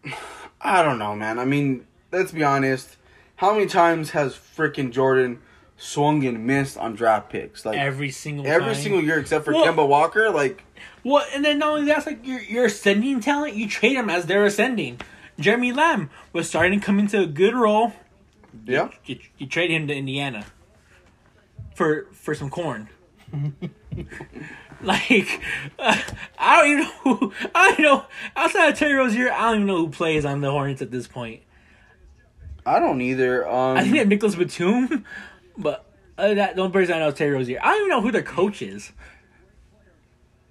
[0.61, 1.39] I don't know, man.
[1.39, 2.97] I mean, let's be honest.
[3.37, 5.39] How many times has freaking Jordan
[5.77, 7.65] swung and missed on draft picks?
[7.65, 8.53] Like every, Every single time.
[8.53, 10.29] Every single year, except for Well- Kemba Walker.
[10.29, 10.63] Like,
[11.03, 14.25] Well, and then not only that's like your your ascending talent, you trade them as
[14.25, 14.99] they're ascending.
[15.39, 17.93] Jeremy Lamb was starting to come into a good role.
[18.65, 20.45] yeah, you, you trade him to Indiana
[21.75, 22.89] for for some corn.
[24.81, 25.41] like
[25.77, 25.97] uh,
[26.39, 28.05] I don't even know who I don't know
[28.35, 29.31] outside of Terry Rozier.
[29.31, 31.41] I don't even know who plays on the Hornets at this point.
[32.65, 33.47] I don't either.
[33.47, 35.05] Um, I think have Nicholas Batum,
[35.57, 35.85] but
[36.17, 37.59] other than that the only person I know is Terry Rozier.
[37.61, 38.91] I don't even know who their coach is.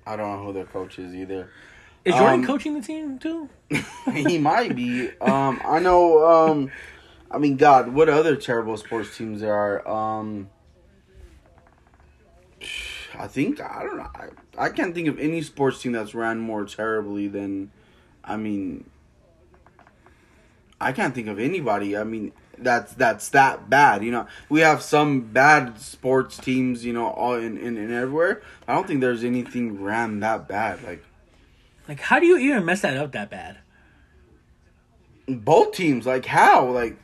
[0.06, 1.50] I don't know who their coach is either.
[2.04, 3.50] Is Jordan Um, coaching the team too?
[4.12, 5.10] he might be.
[5.20, 6.26] Um, I know.
[6.26, 6.70] Um,
[7.30, 9.86] I mean, God, what other terrible sports teams there are?
[9.86, 10.48] Um,
[13.18, 14.10] I think I don't know.
[14.14, 14.28] I,
[14.66, 17.70] I can't think of any sports team that's ran more terribly than.
[18.24, 18.88] I mean,
[20.80, 21.96] I can't think of anybody.
[21.96, 24.04] I mean, that's that's that bad.
[24.04, 26.84] You know, we have some bad sports teams.
[26.84, 28.42] You know, all in in, in everywhere.
[28.66, 30.82] I don't think there's anything ran that bad.
[30.84, 31.04] Like
[31.88, 33.58] Like, how do you even mess that up that bad?
[35.28, 36.06] both teams.
[36.06, 36.70] Like how?
[36.70, 36.96] Like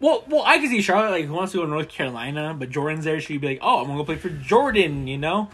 [0.00, 2.70] Well, well, I can see Charlotte like who wants to go to North Carolina, but
[2.70, 3.20] Jordan's there.
[3.20, 5.50] She'd be like, "Oh, I'm gonna go play for Jordan," you know.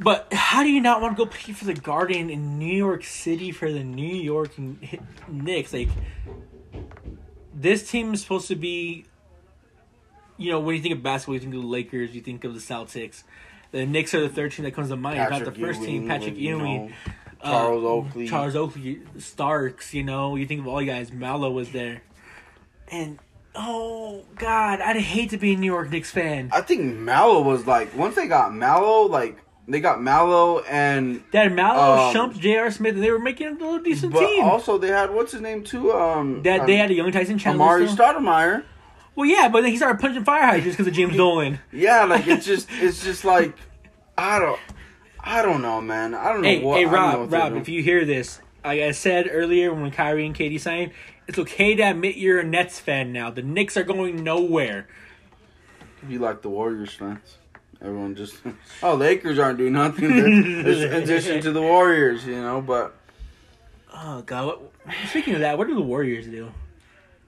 [0.00, 3.04] But how do you not want to go play for the Garden in New York
[3.04, 4.52] City for the New York
[5.28, 5.72] Knicks?
[5.72, 5.88] Like,
[7.54, 9.04] this team is supposed to be,
[10.36, 12.54] you know, when you think of basketball, you think of the Lakers, you think of
[12.54, 13.22] the Celtics.
[13.70, 15.18] The Knicks are the third team that comes to mind.
[15.18, 16.02] not the first team.
[16.02, 16.94] Ewing, Patrick you know, Ewing,
[17.40, 18.28] uh, Charles Oakley.
[18.28, 19.94] Charles Oakley, Starks.
[19.94, 21.12] You know, you think of all you guys.
[21.12, 22.02] Melo was there,
[22.94, 23.18] and
[23.54, 26.50] oh god, I'd hate to be a New York Knicks fan.
[26.52, 31.38] I think Melo was like once they got Melo, like they got Melo and They
[31.38, 32.70] had Melo, Um, Shumps, J.R.
[32.70, 34.44] Smith, and they were making a little decent but team.
[34.44, 35.92] also they had what's his name too?
[35.92, 37.64] Um, that they um, had a young Tyson Chandler.
[37.64, 38.04] Amar'e still.
[38.06, 38.64] Stoudemire.
[39.14, 41.60] well, yeah, but then he started punching fire hydrants because of James Dolan.
[41.72, 43.54] Yeah, like it's just it's just like
[44.18, 44.60] I don't
[45.26, 46.14] I don't know, man.
[46.14, 46.76] I don't know Hey, what.
[46.78, 49.90] hey, I don't know Rob, Rob, if you hear this, like I said earlier when
[49.90, 50.92] Kyrie and KD signed,
[51.26, 53.30] it's okay to admit you're a Nets fan now.
[53.30, 54.86] The Knicks are going nowhere.
[56.08, 57.38] you like the Warriors fans.
[57.80, 58.36] Everyone just
[58.82, 62.60] oh Lakers aren't doing nothing in addition to the Warriors, you know.
[62.60, 62.94] But
[63.92, 64.46] Oh god.
[64.46, 64.72] What,
[65.08, 66.50] speaking of that, what do the Warriors do?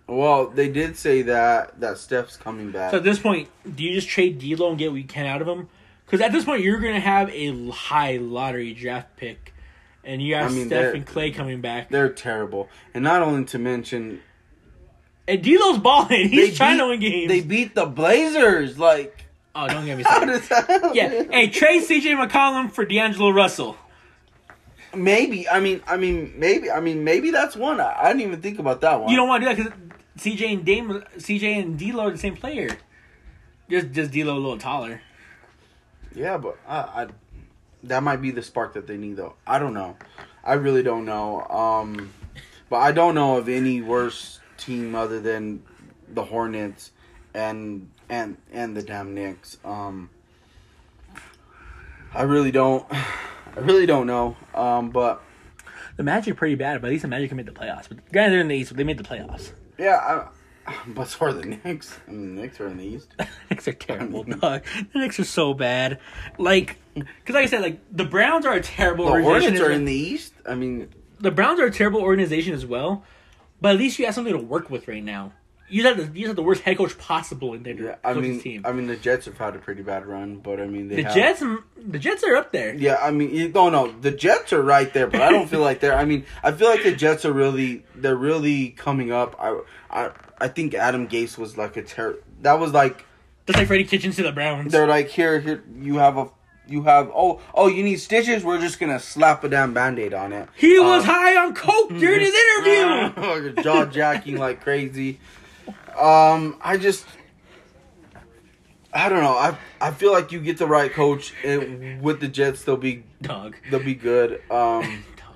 [0.08, 2.90] well, they did say that that Steph's coming back.
[2.92, 5.42] So at this point, do you just trade D'Lo and get what you can out
[5.42, 5.68] of him?
[6.04, 9.52] Because at this point, you're gonna have a high lottery draft pick,
[10.06, 11.90] and you have I mean, Steph and Clay coming back.
[11.90, 14.22] They're terrible, and not only to mention
[15.28, 16.28] And D'Lo's balling.
[16.30, 17.28] He's they trying beat, to win games.
[17.28, 18.78] They beat the Blazers.
[18.78, 20.32] Like oh, don't get me how started.
[20.32, 20.94] does that?
[20.94, 21.24] yeah.
[21.30, 23.76] Hey, trade CJ McCollum for D'Angelo Russell.
[24.94, 25.48] Maybe.
[25.48, 25.82] I mean.
[25.86, 26.34] I mean.
[26.36, 26.70] Maybe.
[26.70, 27.04] I mean.
[27.04, 27.80] Maybe that's one.
[27.80, 29.10] I, I didn't even think about that one.
[29.10, 29.88] You don't want to do that because
[30.18, 32.68] CJ and Dame, CJ and D'Lo are the same player.
[33.68, 35.02] Just just D'Lo a little taller.
[36.14, 37.06] Yeah, but I, I.
[37.88, 39.34] That might be the spark that they need, though.
[39.46, 39.96] I don't know.
[40.44, 41.42] I really don't know.
[41.48, 42.12] Um,
[42.68, 45.62] but I don't know of any worse team other than
[46.08, 46.92] the Hornets
[47.34, 49.58] and and and the damn Knicks.
[49.64, 50.10] Um,
[52.14, 52.86] I really don't.
[52.92, 54.36] I really don't know.
[54.54, 55.22] Um, but
[55.96, 57.88] The Magic are pretty bad, but at least the Magic can make the playoffs.
[57.88, 59.52] But granted, they're in the East, but they made the playoffs.
[59.78, 60.26] yeah,
[60.66, 61.98] I, but so are the Knicks.
[62.06, 63.14] I mean, the Knicks are in the East.
[63.18, 64.62] the Knicks are terrible, dog.
[64.92, 65.98] The Knicks are so bad.
[66.38, 69.56] Like, because like I said, like the Browns are a terrible The organization.
[69.56, 70.32] Hornets are in the East.
[70.46, 70.88] I mean,
[71.20, 73.04] the Browns are a terrible organization as well.
[73.60, 75.32] But at least you have something to work with right now.
[75.68, 78.38] You have the, you have the worst head coach possible in their yeah, I mean,
[78.38, 78.62] team.
[78.64, 81.02] I mean, the Jets have had a pretty bad run, but I mean, they the
[81.04, 81.42] have, Jets,
[81.76, 82.72] the Jets are up there.
[82.74, 83.90] Yeah, I mean, you don't know.
[83.90, 85.96] The Jets are right there, but I don't feel like they're.
[85.96, 89.34] I mean, I feel like the Jets are really, they're really coming up.
[89.40, 92.18] I, I, I think Adam Gase was like a ter.
[92.42, 93.04] That was like
[93.48, 94.70] Just like Freddie Kitchens to the Browns.
[94.70, 95.64] they're like here, here.
[95.80, 96.28] You have a,
[96.68, 97.10] you have.
[97.14, 98.44] Oh, oh, you need stitches.
[98.44, 100.48] We're just gonna slap a damn band-aid on it.
[100.56, 103.62] He was Um, high on coke during his interview.
[103.62, 105.18] jaw jacking like crazy.
[105.98, 107.06] Um, I just,
[108.92, 109.36] I don't know.
[109.36, 113.04] I I feel like you get the right coach and with the Jets, they'll be
[113.22, 113.56] Dog.
[113.70, 114.40] they'll be good.
[114.50, 114.82] Um,
[115.16, 115.34] Dog.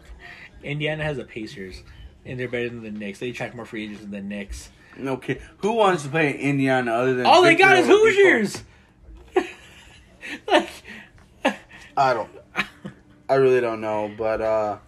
[0.62, 1.82] Indiana has the Pacers,
[2.24, 3.18] and they're better than the Knicks.
[3.18, 4.70] They attract more free agents than the Knicks.
[4.96, 5.40] no kid.
[5.58, 8.54] Who wants to play in Indiana other than All they got is Hoosiers.
[8.56, 8.64] like,
[12.00, 12.30] I don't.
[13.28, 14.78] I really don't know, but uh,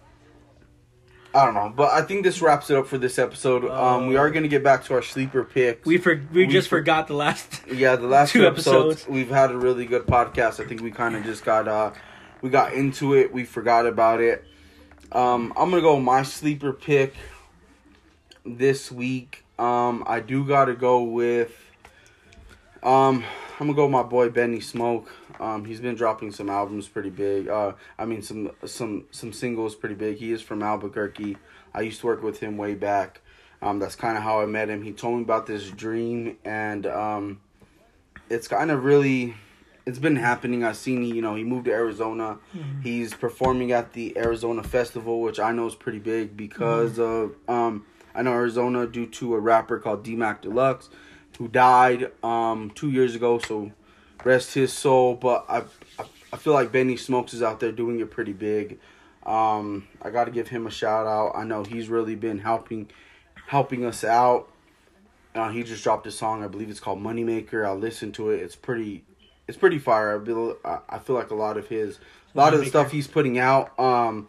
[1.33, 1.71] I don't know.
[1.75, 3.65] But I think this wraps it up for this episode.
[3.69, 5.85] Um, we are gonna get back to our sleeper picks.
[5.85, 7.61] we for, we, We just for- forgot the last.
[7.71, 9.07] Yeah, the last Two two, episodes, episodes.
[9.13, 10.59] we've had a really good podcast.
[10.63, 11.91] I think we kind of just got uh
[12.41, 13.31] we got into it.
[13.31, 14.43] We forgot about it.
[15.11, 17.13] Um, I'm gonna go my sleeper pick
[18.45, 19.45] this week.
[19.59, 21.55] Um, I do gotta go with
[22.81, 23.23] um
[23.63, 25.09] I'm gonna go with my boy Benny Smoke.
[25.39, 27.47] Um, he's been dropping some albums pretty big.
[27.47, 30.17] Uh, I mean some some some singles pretty big.
[30.17, 31.37] He is from Albuquerque.
[31.73, 33.21] I used to work with him way back.
[33.61, 34.81] Um, that's kind of how I met him.
[34.83, 37.39] He told me about this dream, and um,
[38.29, 39.35] it's kind of really,
[39.85, 40.65] it's been happening.
[40.65, 42.39] I've seen, you know, he moved to Arizona.
[42.83, 47.85] He's performing at the Arizona Festival, which I know is pretty big because of, um,
[48.13, 50.89] I know Arizona due to a rapper called D-Mac Deluxe
[51.37, 53.39] who died um, two years ago.
[53.39, 53.71] So
[54.23, 55.15] rest his soul.
[55.15, 55.59] But I,
[55.99, 58.79] I, I feel like Benny Smokes is out there doing it pretty big.
[59.25, 61.33] Um, I got to give him a shout out.
[61.35, 62.89] I know he's really been helping
[63.47, 64.49] helping us out.
[65.35, 66.43] Uh, he just dropped a song.
[66.43, 67.65] I believe it's called Moneymaker.
[67.65, 68.41] I listened to it.
[68.41, 69.03] It's pretty
[69.47, 70.21] it's pretty fire.
[70.21, 70.57] I feel,
[70.89, 71.99] I feel like a lot of his
[72.33, 73.77] a lot of the stuff he's putting out.
[73.79, 74.27] Um,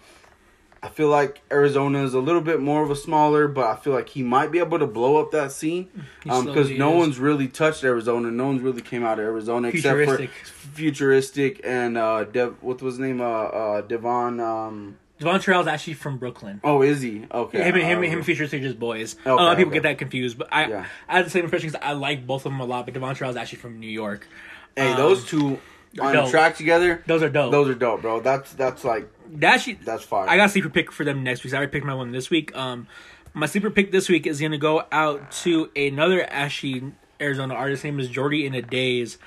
[0.85, 3.95] I feel like Arizona is a little bit more of a smaller, but I feel
[3.95, 5.89] like he might be able to blow up that scene
[6.23, 6.99] because um, no is.
[6.99, 8.31] one's really touched Arizona.
[8.31, 10.27] No one's really came out of Arizona except for
[10.75, 12.57] futuristic and uh, Dev.
[12.61, 13.23] What was his name?
[13.23, 14.41] Uh, uh, Devon.
[14.41, 16.61] Um, Devvon Terrell's actually from Brooklyn.
[16.63, 17.25] Oh, is he?
[17.33, 17.63] Okay.
[17.63, 19.17] Him, him, him, and Futuristic just boys.
[19.21, 19.77] Okay, a lot of people okay.
[19.77, 20.87] get that confused, but I, yeah.
[21.09, 22.85] I had the same impression because I like both of them a lot.
[22.85, 24.29] But Devvon Terrell's actually from New York.
[24.77, 25.61] Hey, um, those two
[26.01, 26.31] on dope.
[26.31, 27.03] track together.
[27.07, 27.53] Those are dope.
[27.53, 28.21] Those are dope, bro.
[28.21, 30.29] That's that's like that's that's fire.
[30.29, 31.53] I got a sleeper pick for them next week.
[31.53, 32.55] I already picked my one this week.
[32.57, 32.87] Um,
[33.33, 37.83] my sleeper pick this week is gonna go out to another Ashy Arizona artist.
[37.83, 39.19] His name is Jordy in a Daze.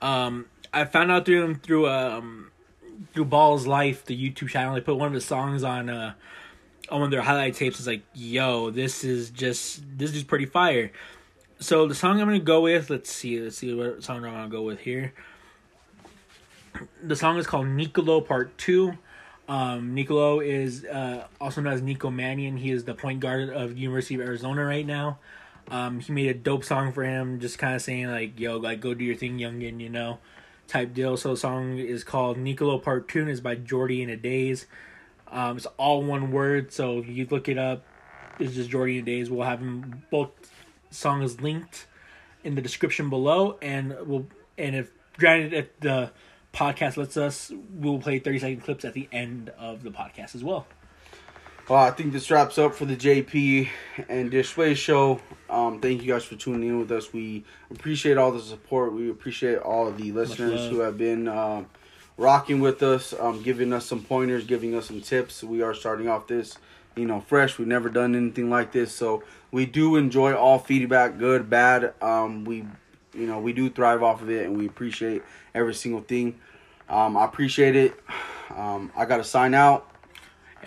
[0.00, 2.50] Um, I found out through him through um
[3.12, 4.74] through Ballislife, the YouTube channel.
[4.74, 6.14] They put one of his songs on uh
[6.88, 7.78] on one of their highlight tapes.
[7.78, 10.92] It's like, yo, this is just this is pretty fire.
[11.58, 14.48] So the song I'm gonna go with, let's see, let's see what song I'm gonna
[14.48, 15.12] go with here.
[17.02, 18.98] The song is called Nicolo Part Two.
[19.48, 22.56] Um, Nicolo is uh, also known as Nico Mannion.
[22.56, 25.18] He is the point guard of University of Arizona right now.
[25.70, 28.80] Um, he made a dope song for him, just kind of saying like, "Yo, like
[28.80, 30.18] go do your thing, youngin," you know,
[30.68, 31.16] type deal.
[31.16, 34.66] So the song is called Nicolo Part Two, is by Jordy in a Days.
[35.28, 37.84] Um, it's all one word, so you look it up,
[38.38, 39.28] it's just Jordy in a Days.
[39.28, 40.30] We'll have them both
[40.90, 41.86] songs linked
[42.44, 44.26] in the description below, and we'll
[44.56, 46.12] and if granted if the
[46.56, 50.42] podcast lets us, we'll play 30 second clips at the end of the podcast as
[50.42, 50.66] well.
[51.68, 53.68] Well, I think this wraps up for the JP
[54.08, 55.20] and Dishway show.
[55.50, 57.12] Um, thank you guys for tuning in with us.
[57.12, 58.92] We appreciate all the support.
[58.92, 61.64] We appreciate all of the listeners who have been uh,
[62.16, 65.42] rocking with us, um, giving us some pointers, giving us some tips.
[65.42, 66.56] We are starting off this,
[66.94, 67.58] you know, fresh.
[67.58, 71.94] We've never done anything like this, so we do enjoy all feedback, good, bad.
[72.00, 72.64] Um, we,
[73.12, 76.38] you know, we do thrive off of it, and we appreciate every single thing.
[76.88, 78.00] Um, I appreciate it.
[78.54, 79.90] Um, I got to sign out.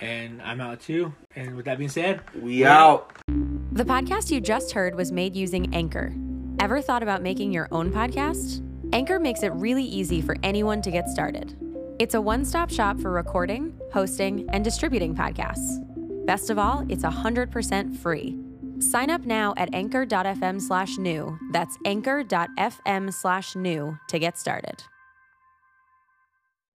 [0.01, 1.13] And I'm out too.
[1.35, 3.11] And with that being said, we out.
[3.71, 6.13] The podcast you just heard was made using Anchor.
[6.59, 8.63] Ever thought about making your own podcast?
[8.93, 11.55] Anchor makes it really easy for anyone to get started.
[11.99, 15.85] It's a one stop shop for recording, hosting, and distributing podcasts.
[16.25, 18.37] Best of all, it's 100% free.
[18.79, 21.37] Sign up now at anchor.fm slash new.
[21.51, 24.83] That's anchor.fm slash new to get started.